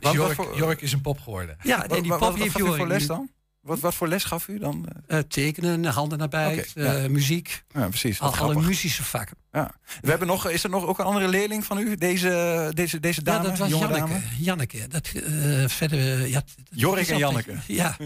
[0.00, 1.56] Dus Jork, Jork is een pop geworden.
[1.62, 3.30] Ja, en die pop wat, wat heeft u voor Jorik les dan?
[3.68, 4.86] Wat, wat voor les gaf u dan?
[5.06, 6.62] Eh, tekenen, handen naar ja.
[6.74, 7.64] eh, muziek.
[7.74, 8.20] Ja, precies.
[8.20, 9.36] Al, alle muzische vakken.
[9.52, 9.70] Ja.
[10.00, 11.94] We hebben nog, is er nog ook een andere leerling van u?
[11.96, 13.42] Deze, deze, deze dame?
[13.42, 13.98] ja, dat was Janneke.
[14.00, 14.20] dame?
[14.38, 14.88] Janneke.
[14.88, 17.54] Dat, eh, verder, eh, ja, Jorik en Janneke.
[17.66, 17.96] Ja.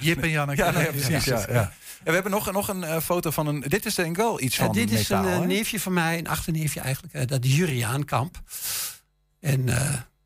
[0.00, 0.62] Jip en Janneke.
[0.62, 1.24] Ja, precies.
[1.24, 1.72] Ja.
[2.00, 3.60] En we hebben nog, nog een eh, foto van een.
[3.68, 4.72] Dit is denk ik wel iets van.
[4.72, 7.14] dit is metaal, een eh, neefje van mij, een achterneefje eigenlijk.
[7.14, 8.40] eh, dat is Juriaan Kamp.
[9.40, 9.68] En,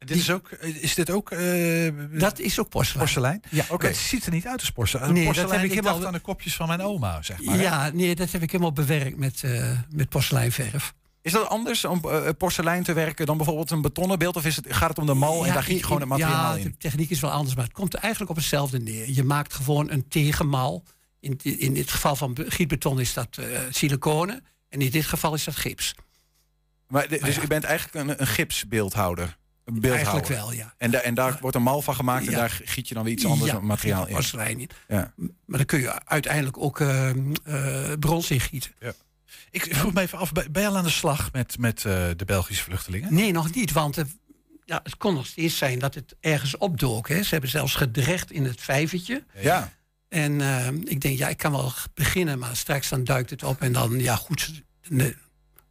[0.04, 0.50] Dit is, ook,
[0.80, 1.30] is dit ook...
[1.30, 3.04] eh, dat is ook porselein.
[3.04, 3.42] Porselein?
[3.50, 3.64] Ja.
[3.70, 3.86] Oké.
[3.86, 5.12] Het ziet er niet uit als porselein.
[5.12, 7.56] Nee, dat porselein, heb ik helemaal- aan de kopjes van mijn oma, zeg maar.
[7.56, 7.62] hè?
[7.62, 10.94] Ja, nee, dat heb ik helemaal bewerkt met, eh, met porseleinverf.
[11.22, 14.36] Is dat anders om eh, porselein te werken dan bijvoorbeeld een betonnen beeld?
[14.36, 16.52] Of is het, gaat het om de mal en daar giet je gewoon het materiaal
[16.56, 16.64] ja, in?
[16.70, 19.10] de techniek is wel anders, maar het komt er eigenlijk op hetzelfde neer.
[19.10, 20.84] Je maakt gewoon een tegenmal.
[21.20, 23.38] In, in dit geval van be- gietbeton is dat
[23.70, 24.44] siliconen.
[24.68, 25.94] En in dit geval is dat gips.
[26.88, 29.36] Maar, de- dus u bent eigenlijk een, een gipsbeeldhouder?
[29.64, 30.12] Een beeldhouwer.
[30.12, 30.74] Eigenlijk wel, ja.
[30.78, 32.38] En, da- en daar wordt een mal van gemaakt en Ja.
[32.38, 34.58] daar giet je dan weer iets anders Ja, materiaal in.
[34.58, 34.70] in.
[34.88, 35.12] Ja.
[35.46, 38.70] Maar dan kun je uiteindelijk ook eh, eh, brons in gieten.
[39.50, 42.24] Ik vroeg me even af, ben je al aan de slag met, met eh, de
[42.26, 43.14] Belgische vluchtelingen?
[43.14, 43.72] Nee, nog niet.
[43.72, 44.04] Want eh,
[44.64, 47.08] ja, het kon nog steeds zijn dat het ergens opdook.
[47.08, 47.22] Hè.
[47.22, 49.24] Ze hebben zelfs gedrecht in het vijvertje.
[49.40, 49.72] Ja.
[50.08, 53.60] En eh, ik denk, ja, ik kan wel beginnen, maar straks dan duikt het op.
[53.60, 54.50] En dan, ja, goed,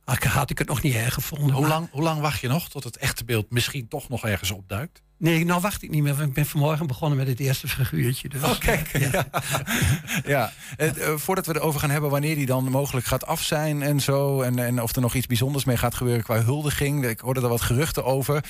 [0.06, 1.51] had ik het nog niet hergevonden.
[1.51, 4.26] Hoe Maar- lang, hoe lang wacht je nog tot het echte beeld misschien toch nog
[4.26, 5.01] ergens opduikt?
[5.18, 6.16] Nee, nou wacht ik niet meer.
[6.16, 8.30] want Ik ben vanmorgen begonnen met het eerste figuurtje.
[8.30, 8.97] Dus, Oh, kijk.
[9.12, 9.26] ja.
[10.26, 13.82] Ja, het, eh, voordat we erover gaan hebben wanneer die dan mogelijk gaat af zijn
[13.82, 14.41] en zo.
[14.41, 17.06] En, en of er nog iets bijzonders mee gaat gebeuren qua huldiging.
[17.06, 18.36] Ik hoorde er wat geruchten over.
[18.36, 18.43] Eh,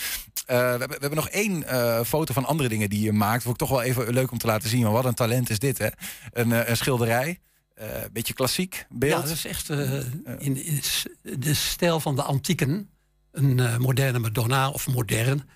[0.45, 3.43] we, hebben, we hebben nog één eh, foto van andere dingen die je maakt.
[3.43, 4.83] Vond ik toch wel even leuk om te laten zien.
[4.83, 5.87] Maar wat een talent is dit, hè?
[6.31, 7.39] Een, een schilderij.
[7.73, 9.21] Eh, beetje klassiek beeld.
[9.21, 9.93] Ja, dat is echt eh,
[10.37, 10.81] in, in
[11.39, 12.89] de stijl van de antieken.
[13.31, 15.49] Een eh, moderne Madonna of modern.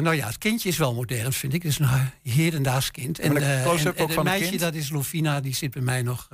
[0.00, 1.62] Nou ja, het kindje is wel modern, vind ik.
[1.62, 3.18] Het is een hedendaags kind.
[3.18, 4.60] En- en het van het meisje, kind?
[4.60, 6.28] dat is Lovina, die zit bij mij nog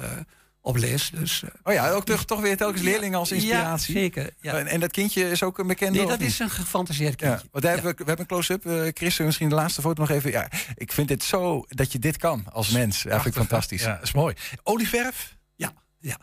[0.63, 1.11] op les.
[1.15, 3.95] Dus, eh, Oh ja, ook toch, toch weer telkens leerlingen als inspiratie.
[3.95, 4.31] Ja, zeker.
[4.41, 4.55] Ja.
[4.59, 5.99] En, en dat kindje is ook een bekende?
[5.99, 7.37] Nee, dat is een gefantaseerd kindje.
[7.37, 8.67] Ja, want daar hebben we, we hebben een close-up.
[8.67, 10.31] eh Chris, misschien de laatste foto nog even.
[10.31, 13.03] Ja, ik vind dit zo dat je dit kan als mens.
[13.03, 13.83] Ja, vind ik fantastisch.
[13.83, 14.35] Ja, dat is mooi.
[14.63, 15.37] Olieverf?
[15.57, 16.17] Ja, ja.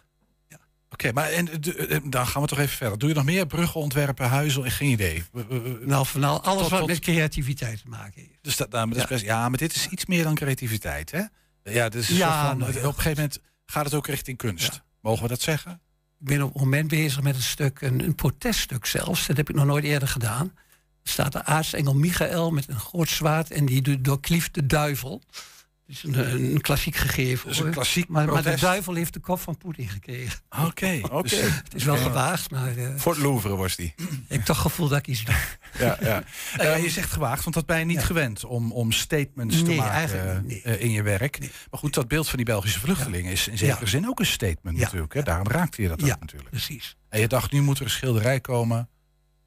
[0.90, 2.98] Oké, maar en, de- dan gaan we toch even verder.
[2.98, 4.72] Doe je nog meer bruggen ontwerpen, huizen?
[4.72, 5.24] Geen idee.
[5.32, 8.38] We- we- we- Nou, van al- alles Tot- wat tot- met creativiteit te maken heeft.
[8.42, 11.12] Dus dat, nou, maar dat is best, ja, maar dit is iets meer dan creativiteit,
[11.12, 11.22] hè?
[11.64, 12.84] Ja, dus Ja, van, nou op ja.
[12.84, 13.40] een gegeven moment
[13.72, 14.82] gaat het ook richting kunst.
[15.02, 15.72] Mogen we dat zeggen?
[16.20, 19.28] Ik ben op het moment bezig met een stuk, een, een proteststuk zelfs.
[19.28, 20.52] Dat heb ik nog nooit eerder gedaan.
[21.04, 25.22] Er staat de aartsengel Michael met een groot zwaard en die do- doorklieft de duivel.
[25.88, 26.20] Is een,
[26.54, 27.48] een klassiek gegeven.
[27.48, 30.40] Dus een klassiek maar, maar de duivel heeft de kop van Poetin gekregen.
[30.66, 31.00] Oké.
[31.12, 31.22] Oké.
[31.22, 33.94] Dus, Het is wel gewaagd, maar eh, Voor het Louvre was die.
[33.98, 35.36] ik heb toch gevoel dat ik iets doe.
[35.80, 36.24] Ja, ja.
[36.64, 40.50] ja, je zegt gewaagd, want dat ben je niet gewend om, om statements te maken
[40.64, 41.40] eh, in je werk.
[41.40, 44.78] Maar goed, dat beeld van die Belgische vluchtelingen is in zekere zin ook een statement
[44.78, 45.14] natuurlijk.
[45.14, 45.22] Hè?
[45.24, 46.14] Daarom raakte je dat Ja.
[46.14, 46.50] ook natuurlijk.
[46.50, 46.96] Precies.
[47.10, 48.90] En je dacht, nu moet er een schilderij komen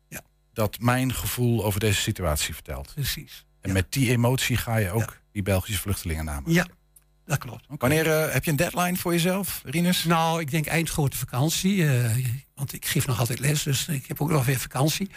[0.09, 0.21] Ja.
[0.53, 2.93] dat mijn gevoel over deze situatie vertelt.
[2.95, 3.45] Precies.
[3.61, 6.53] En met die emotie ga je ook die Belgische vluchtelingen namen.
[6.53, 6.67] Ja,
[7.27, 7.65] dat klopt.
[7.69, 10.05] Wanneer eh, heb je een deadline voor jezelf, Rinus?
[10.05, 11.89] Nou, ik denk eind grote vakantie.
[11.89, 12.17] eh,
[12.55, 15.11] want ik geef nog altijd les, dus ik heb ook nog weer vakantie.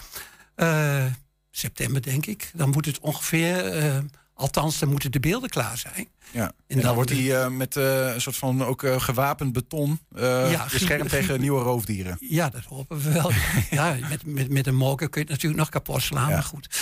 [0.56, 1.06] Eh,
[1.52, 2.52] september, denk ik.
[2.56, 4.04] Dan moet het ongeveer...
[4.34, 6.08] althans, dan moeten de beelden klaar zijn.
[6.32, 6.46] Ja.
[6.46, 11.40] En En dan, wordt eh, met een soort van ook gewapend beton Ja, beschermd tegen
[11.42, 12.18] nieuwe roofdieren.
[12.20, 13.32] Ja, dat hopen we wel.
[13.80, 16.34] ja, met, met, met een moker kun je het natuurlijk nog kapot slaan, Ja.
[16.34, 16.80] maar goed.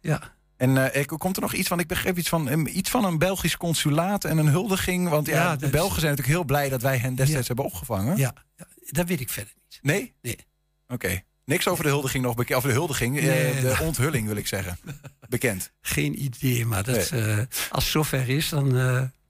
[0.00, 0.32] Ja.
[0.56, 3.18] En ik- komt er nog iets van, ik begreep iets van, een- iets van een
[3.18, 5.08] Belgisch consulaat en een huldiging.
[5.08, 7.54] Want ja, Ja, de is- Belgen zijn natuurlijk heel blij dat wij hen destijds Ja.
[7.54, 8.16] hebben opgevangen.
[8.16, 9.78] Ja, ja, dat weet ik verder niet.
[9.82, 10.14] Nee?
[10.22, 10.38] Nee.
[10.88, 11.22] Oké.
[11.44, 12.58] Niks over de huldiging nog bekend.
[12.58, 13.60] Of de huldiging, eh, Nee.
[13.60, 14.78] de onthulling wil ik zeggen.
[15.28, 15.72] Bekend.
[15.80, 17.38] Geen idee, maar dat, eh,
[17.70, 18.72] als het zover is, dan,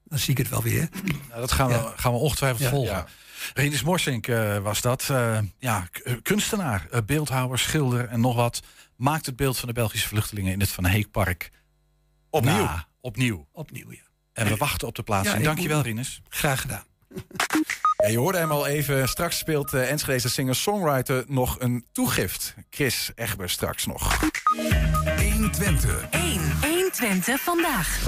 [0.03, 0.89] dan zie ik het wel weer.
[1.29, 2.69] Nou, dat gaan we, gaan we ongetwijfeld Ja.
[2.69, 3.05] volgen.
[3.53, 3.61] Ja.
[3.61, 5.07] Rinus Morsink eh, was dat.
[5.09, 8.61] eh, ja, eh, kunstenaar, beeldhouwer, schilder en nog wat.
[8.95, 11.51] Maakt het beeld van de Belgische vluchtelingen in het Van Heekpark
[12.29, 12.53] Opnieuw.
[12.63, 12.87] na.
[13.01, 13.47] Opnieuw.
[13.51, 14.01] Opnieuw, ja.
[14.33, 15.37] En we wachten op de plaatsing.
[15.37, 16.21] Ja, Dankjewel, moet- Rinus.
[16.29, 16.83] Graag gedaan.
[18.03, 19.09] Ja, je hoorde hem al even.
[19.09, 22.53] Straks speelt uh, singer-songwriter nog een toegift.
[22.69, 24.19] Chris Egber straks nog.
[25.33, 26.05] 120.
[26.11, 26.41] 1.
[26.61, 28.03] 120 vandaag.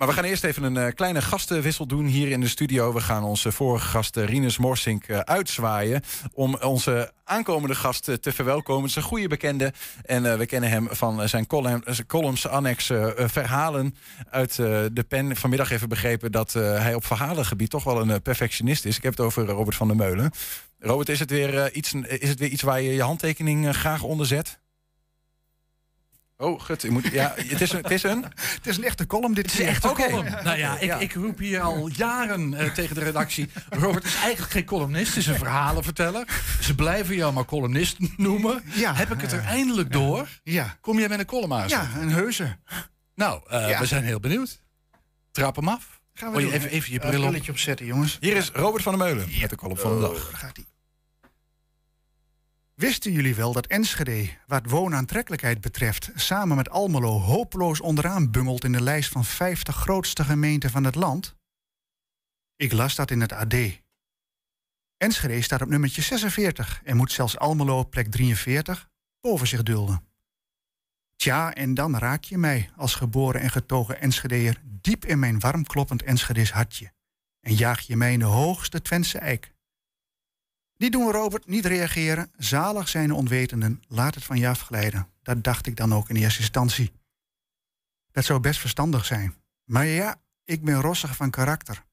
[0.00, 2.92] Maar we gaan eerst even een uh, kleine gastenwissel doen hier in de studio.
[2.92, 6.02] We gaan onze vorige gast uh, Rinus Morsink uh, uitzwaaien...
[6.32, 8.90] om onze aankomende gast te verwelkomen.
[8.94, 9.72] Een goede bekende
[10.02, 12.86] en we kennen hem van zijn column, columns, annex
[13.16, 13.94] verhalen
[14.30, 15.36] uit de pen.
[15.36, 18.96] Vanmiddag even begrepen dat hij op verhalengebied toch wel een perfectionist is.
[18.96, 20.30] Ik heb het over Robert van der Meulen.
[20.78, 24.26] Robert, is het weer, iets, is het weer iets waar je je handtekening graag onder
[24.26, 24.58] zet?
[26.40, 26.82] Oh, gut.
[26.82, 28.24] Je moet, ja, het, is een, het is een...
[28.34, 30.24] Het is een echte column dit Het is een echte column.
[30.44, 33.48] Nou ja, ik, ik roep hier al jaren uh, tegen de redactie...
[33.68, 36.26] Robert is eigenlijk geen columnist, het is een verhalenverteller.
[36.60, 38.62] Ze blijven jou maar columnist noemen.
[38.64, 40.28] Ja, Heb ik het er eindelijk door?
[40.42, 40.76] Ja.
[40.80, 41.68] Kom jij met een column aan?
[41.68, 42.56] Ja, een heuse.
[43.14, 43.78] Nou, uh, Ja.
[43.78, 44.62] we zijn heel benieuwd.
[45.30, 46.00] Trap hem af.
[46.14, 46.60] Gaan we Wil je doen.
[46.60, 47.26] even, even je Uh, bril op?
[47.26, 48.16] brilletje opzetten, jongens.
[48.20, 50.30] Hier is Robert van der Meulen met de column van de dag.
[50.30, 50.64] Daar gaat hij.
[52.80, 58.72] Wisten jullie wel dat Enschede, wat woonaantrekkelijkheid betreft, samen met Almelo hopeloos onderaan bungelt in
[58.72, 61.36] de lijst van 50 grootste gemeenten van het land?
[62.56, 63.54] Ik las dat in het AD.
[64.96, 68.88] Enschede staat op nummertje 46 en moet zelfs Almelo op plek 43
[69.20, 70.04] boven zich dulden.
[71.16, 75.64] Tja, en dan raak je mij als geboren en getogen Enschedeer diep in mijn warm
[75.64, 76.92] kloppend Enschede's hartje
[77.40, 79.52] en jaag je mij in de hoogste Twentse eik.
[80.80, 82.32] Die doen Robert niet reageren.
[82.36, 83.82] Zalig zijn de onwetenden.
[83.88, 85.08] Laat het van je afglijden.
[85.22, 86.92] Dat dacht ik dan ook in eerste instantie.
[88.10, 89.34] Dat zou best verstandig zijn.
[89.64, 91.84] Maar ja, ik ben rossig van karakter.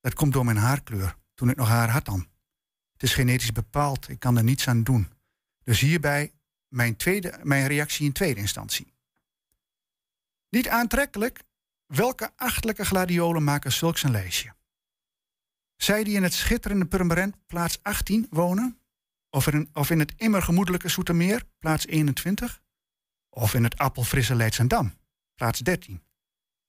[0.00, 1.16] Dat komt door mijn haarkleur.
[1.34, 2.26] Toen ik nog haar had dan.
[2.92, 4.08] Het is genetisch bepaald.
[4.08, 5.12] Ik kan er niets aan doen.
[5.62, 6.32] Dus hierbij
[6.68, 8.92] mijn, tweede, mijn reactie in tweede instantie.
[10.48, 11.42] Niet aantrekkelijk?
[11.86, 14.54] Welke achtelijke gladiolen maken zulks een lijstje?
[15.82, 18.78] Zij die in het schitterende Purmerend plaats 18 wonen?
[19.30, 22.62] Of in, het immer gemoedelijke Soetermeer, plaats 21?
[23.30, 24.94] Of in het appelfrisse Leidsendam,
[25.34, 26.02] plaats 13?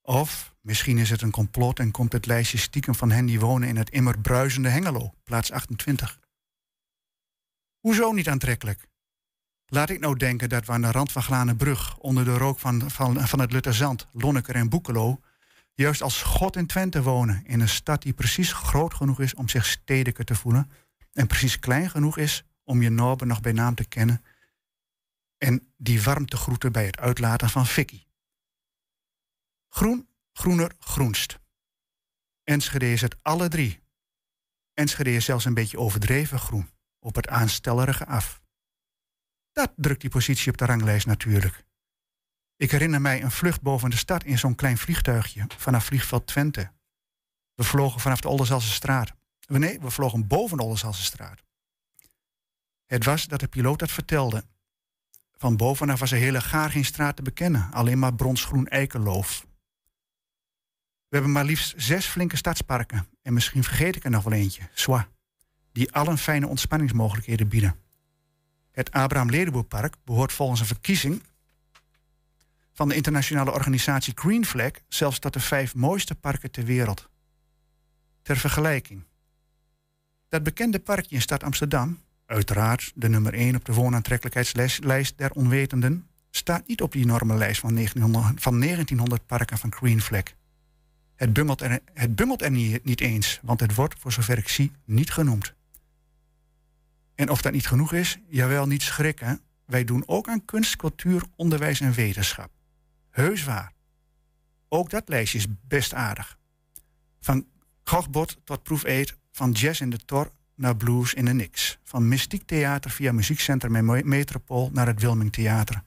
[0.02, 3.68] Of misschien is het een complot en komt het lijstje stiekem van hen die wonen
[3.68, 6.20] in het immer bruisende Hengelo, plaats 28?
[7.80, 8.88] Hoezo niet aantrekkelijk?
[9.66, 12.92] Laat ik nou denken dat we aan de rand van Glanenbrug, onder de rook van,
[12.92, 15.20] van, van het Lutterzand, Lonneker en Boekelo,
[15.74, 17.46] juist als God in Twente wonen.
[17.46, 20.72] In een stad die precies groot genoeg is om zich stedelijker te voelen.
[21.12, 24.24] En precies klein genoeg is om je Norben nog bij naam te kennen.
[25.38, 28.04] En die warm te groeten bij het uitlaten van Vicky.
[29.70, 31.40] Groen, groener, groenst.
[32.44, 33.82] Enschede is het alle drie.
[34.74, 36.70] Enschede is zelfs een beetje overdreven groen.
[37.00, 38.42] Op het aanstellerige af.
[39.52, 41.66] Dat drukt die positie op de ranglijst natuurlijk.
[42.64, 46.72] Ik herinner mij een vlucht boven de stad in zo'n klein vliegtuigje vanaf vliegveld Twente.
[47.56, 49.14] We vlogen vanaf de Olderzaalse straat.
[49.48, 51.44] Nee, we vlogen boven de Olderzaalse straat.
[52.86, 54.44] Het was dat de piloot dat vertelde.
[55.38, 59.46] Van bovenaf was er hele gaar geen straat te bekennen, alleen maar bronsgroen eikenloof.
[61.08, 64.70] We hebben maar liefst zes flinke stadsparken en misschien vergeet ik er nog wel eentje,
[64.74, 65.08] Swa,
[65.72, 67.76] die allen fijne ontspanningsmogelijkheden bieden.
[68.72, 71.24] Het Abraham Ledenboerpark behoort volgens een verkiezing
[72.74, 77.10] van de internationale organisatie Green Flag zelfs tot de vijf mooiste parken ter wereld.
[78.22, 79.04] Ter vergelijking.
[80.30, 86.08] Dat bekende parkje in stad Amsterdam, uiteraard de nummer 1 op de woonaantrekkelijkheidslijst der onwetenden,
[86.30, 90.24] staat niet op die enorme lijst van 1900, van 1900 parken van Green Flag.
[91.16, 94.72] Het bungelt er, het er niet, niet eens, want het wordt, voor zover ik zie,
[94.86, 95.54] niet genoemd.
[97.16, 99.42] En of dat niet genoeg is, jawel, niet schrikken.
[99.66, 102.50] Wij doen ook aan kunst, cultuur, onderwijs en wetenschap.
[103.14, 103.74] Heus waar.
[104.70, 106.38] Ook dat lijstje is best aardig.
[107.20, 107.46] Van
[107.84, 111.78] Gochbot tot Proef Eet, van jazz in de Tor naar blues in de Nix.
[111.84, 115.84] Van mystiek theater via muziekcentrum en Me- Metropool naar het Wilming Theater.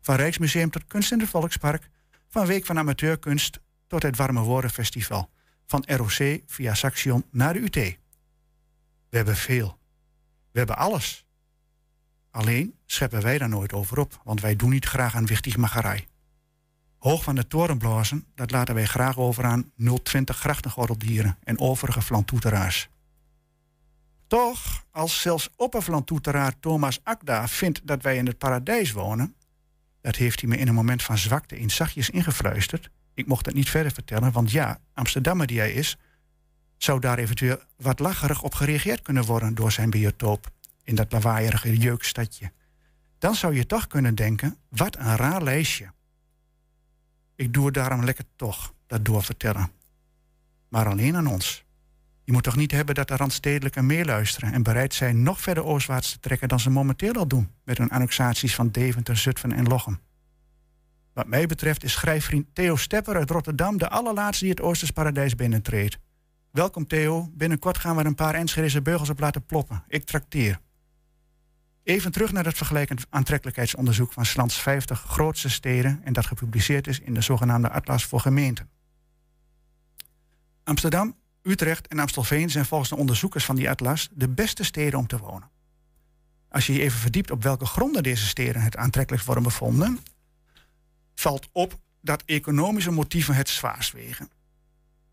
[0.00, 1.88] Van Rijksmuseum tot Kunst in het Volkspark.
[2.28, 5.30] Van Week van Amateurkunst tot het Warme Woorden Festival.
[5.66, 7.74] Van ROC via Saxion naar de UT.
[9.08, 9.78] We hebben veel.
[10.52, 11.26] We hebben alles.
[12.30, 16.06] Alleen scheppen wij daar nooit over op, want wij doen niet graag aan wichtigmacherij.
[16.98, 19.72] Hoog van de toren blazen, dat laten wij graag over aan
[20.02, 22.88] 020 grachtengordeldieren en overige flantoeteraars.
[24.26, 29.34] Toch, als zelfs opperflantoeteraar Thomas Akda vindt dat wij in het paradijs wonen,
[30.00, 32.90] dat heeft hij me in een moment van zwakte in zachtjes ingefluisterd.
[33.14, 35.96] Ik mocht het niet verder vertellen, want ja, Amsterdammer die hij is,
[36.76, 40.50] zou daar eventueel wat lacherig op gereageerd kunnen worden door zijn biotoop
[40.82, 42.52] in dat lawaaierige jeukstadje.
[43.18, 45.94] Dan zou je toch kunnen denken, wat een raar lijstje.
[47.36, 49.70] Ik doe het daarom lekker toch, dat doorvertellen.
[50.68, 51.64] Maar alleen aan ons.
[52.24, 56.10] Je moet toch niet hebben dat de Randstedelijken meeluisteren en bereid zijn nog verder oostwaarts
[56.12, 60.00] te trekken dan ze momenteel al doen met hun annexaties van Deventer, Zutphen en Lochem.
[61.12, 65.34] Wat mij betreft is schrijfvriend Theo Stepper uit Rotterdam de allerlaatste die het Oosters paradijs
[65.34, 65.98] binnentreedt.
[66.50, 69.84] Welkom Theo, binnenkort gaan we er een paar Enschedese beugels op laten ploppen.
[69.88, 70.60] Ik trakteer.
[71.86, 77.00] Even terug naar het vergelijkend aantrekkelijkheidsonderzoek van Slands 50 grootste steden en dat gepubliceerd is
[77.00, 78.70] in de zogenaamde Atlas voor Gemeenten.
[80.64, 85.06] Amsterdam, Utrecht en Amstelveen zijn volgens de onderzoekers van die atlas de beste steden om
[85.06, 85.50] te wonen.
[86.48, 89.98] Als je je even verdiept op welke gronden deze steden het aantrekkelijkst worden bevonden,
[91.14, 94.30] valt op dat economische motieven het zwaarst wegen.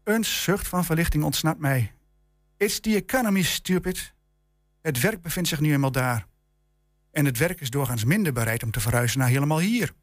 [0.03, 1.93] Een zucht van verlichting ontsnapt mij.
[2.57, 4.13] It's the economy, stupid.
[4.82, 6.32] Het werk bevindt zich nu eenmaal daar.
[7.14, 9.93] En het werk is doorgaans minder bereid om te verhuizen naar helemaal hier.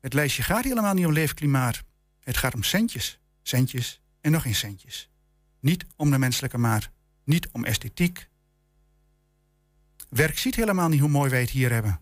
[0.00, 1.82] Het lijstje gaat helemaal niet om leefklimaat.
[2.20, 5.10] Het gaat om centjes, centjes en nog eens centjes.
[5.60, 6.90] Niet om de menselijke maat,
[7.24, 8.28] niet om esthetiek.
[10.08, 12.00] Werk ziet helemaal niet hoe mooi wij het hier hebben.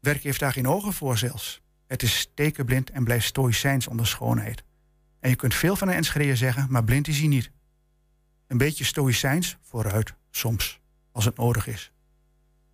[0.00, 1.60] Werk heeft daar geen ogen voor zelfs.
[1.86, 4.64] Het is stekenblind en blijft stoïcijns onder schoonheid.
[5.20, 7.50] En je kunt veel van een Enschede zeggen, maar blind is hij niet.
[8.46, 10.80] Een beetje stoïcijns vooruit, soms,
[11.12, 11.92] als het nodig is.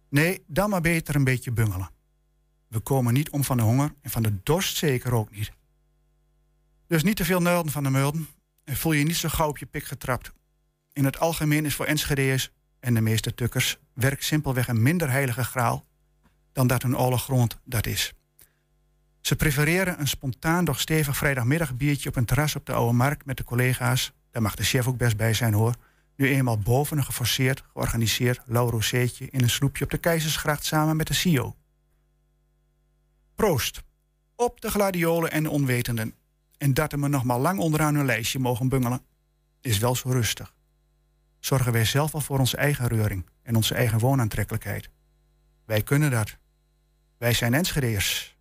[0.08, 1.90] Nee, dan maar beter een beetje bungelen.
[2.68, 5.52] We komen niet om van de honger en van de dorst zeker ook niet.
[6.86, 8.28] Dus niet te veel nulden van de mulden
[8.64, 10.32] en voel je niet zo gauw op je pik getrapt.
[10.92, 12.50] In het algemeen is voor Enschede'ers
[12.80, 15.86] en de meeste tukkers werk simpelweg een minder heilige graal
[16.52, 18.12] dan dat hun alle grond dat is.
[19.20, 23.24] Ze prefereren een spontaan, doch stevig vrijdagmiddag biertje op een terras op de Oude Markt
[23.24, 24.12] met de collega's.
[24.30, 25.74] Daar mag de chef ook best bij zijn hoor.
[26.18, 30.96] Nu eenmaal boven een geforceerd, georganiseerd lauw rozeetje in een sloepje op de Keizersgracht samen
[30.96, 31.56] met de CEO.
[33.34, 33.82] Proost.
[34.36, 36.14] Op de gladiolen en de onwetenden.
[36.56, 39.00] En dat er me nog maar lang onderaan hun lijstje mogen bungelen,
[39.60, 40.54] is wel zo rustig.
[41.38, 44.90] Zorgen wij zelf al voor onze eigen reuring en onze eigen woonaantrekkelijkheid.
[45.64, 46.36] Wij kunnen dat.
[47.18, 48.37] Wij zijn Enschedeers.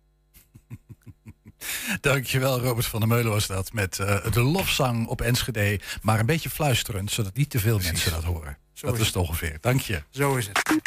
[2.00, 3.72] Dankjewel, Robert van der Meulen was dat.
[3.72, 5.80] Met eh, de lofzang op Enschede.
[6.02, 8.56] Maar een beetje fluisterend, zodat niet te veel mensen dat horen.
[8.80, 9.58] dat is het ongeveer.
[9.60, 10.02] Dank je.
[10.10, 10.82] Zo is het.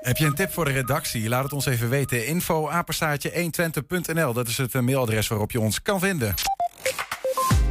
[0.00, 1.28] Heb je een tip voor de redactie?
[1.28, 2.26] Laat het ons even weten.
[2.26, 4.32] Info apenstaartje 120.nl.
[4.32, 6.34] Dat is het eh, mailadres waarop je ons kan vinden.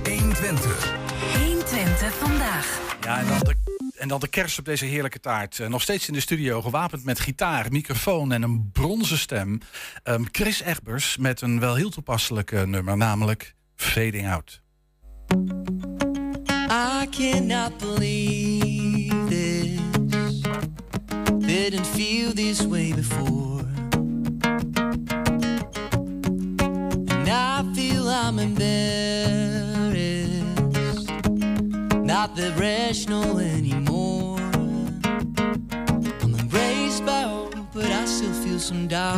[0.03, 0.93] 120.
[1.37, 2.79] 120 vandaag.
[3.01, 3.70] Ja, en dan de,
[4.01, 5.59] en dan de kerst op deze heerlijke taart.
[5.59, 9.59] Eh, nog steeds in de studio, gewapend met gitaar, microfoon en een bronzen stem.
[10.03, 14.61] Ehm, Chris Egbers met een wel heel toepasselijk nummer, namelijk Fading Out.
[16.71, 19.79] I cannot believe this.
[21.39, 23.65] Didn't feel this way before.
[27.07, 29.49] And I feel I'm embarrassed.
[32.03, 33.80] Not that rational anymore.
[38.21, 39.17] Still feel some doubt.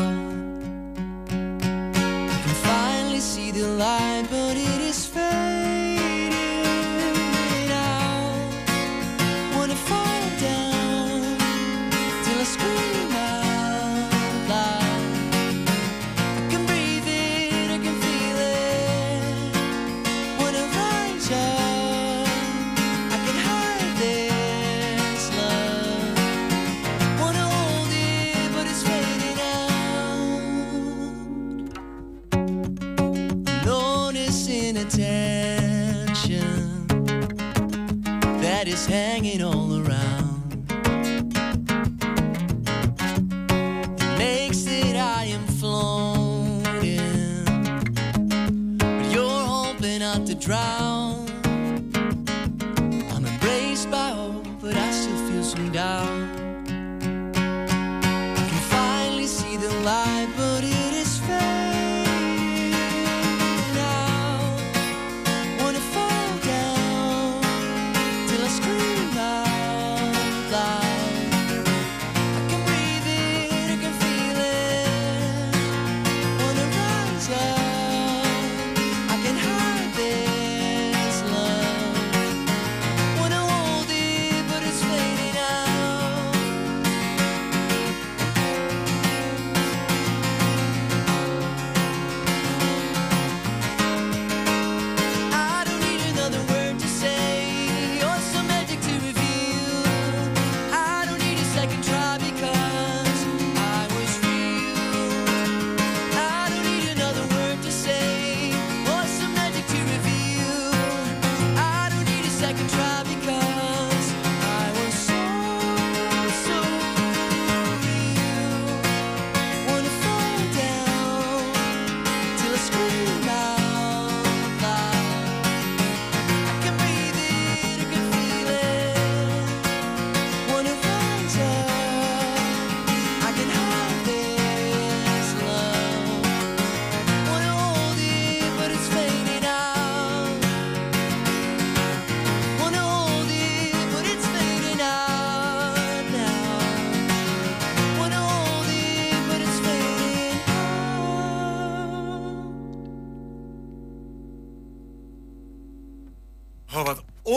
[2.30, 4.26] I can finally see the light,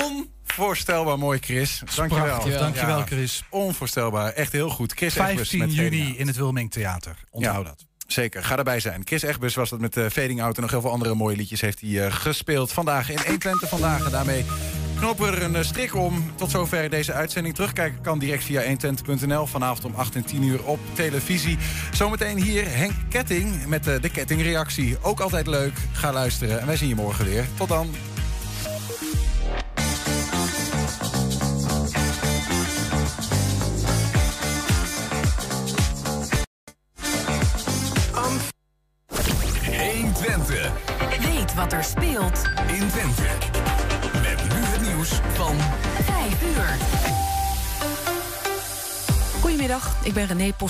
[0.04, 1.82] onvoorstelbaar mooi, Chris.
[1.94, 2.24] Dankjewel.
[2.26, 3.42] Prachtig, dankjewel, Chris.
[3.50, 4.32] Onvoorstelbaar.
[4.32, 4.92] Echt heel goed.
[4.92, 7.16] Chris Egbers 15 met juni in het Wilming Theater.
[7.30, 7.68] Onthoud Ja.
[7.70, 7.84] dat.
[8.06, 9.02] Zeker, ga erbij zijn.
[9.04, 11.60] Chris Egbers was dat met uh, Fading Out en nog heel veel andere mooie liedjes
[11.60, 12.72] heeft hij eh, gespeeld.
[12.72, 14.44] Vandaag in 120 vandaag en daarmee
[14.96, 16.32] knopen we er een eh, strik om.
[16.34, 17.54] Tot zover deze uitzending.
[17.54, 19.46] Terugkijken kan direct via 120.nl.
[19.46, 21.58] Vanavond om 8 en 10 uur op televisie.
[21.92, 24.96] Zometeen hier Henk Ketting met de kettingreactie.
[25.02, 25.72] Ook altijd leuk.
[25.92, 27.46] Ga luisteren en wij zien je morgen weer.
[27.56, 27.94] Tot dan.
[41.56, 43.22] Wat er speelt in Twente.
[44.12, 45.56] Met nu het nieuws van
[46.04, 46.76] 5 uur.
[49.40, 50.64] Goedemiddag, ik ben René Post.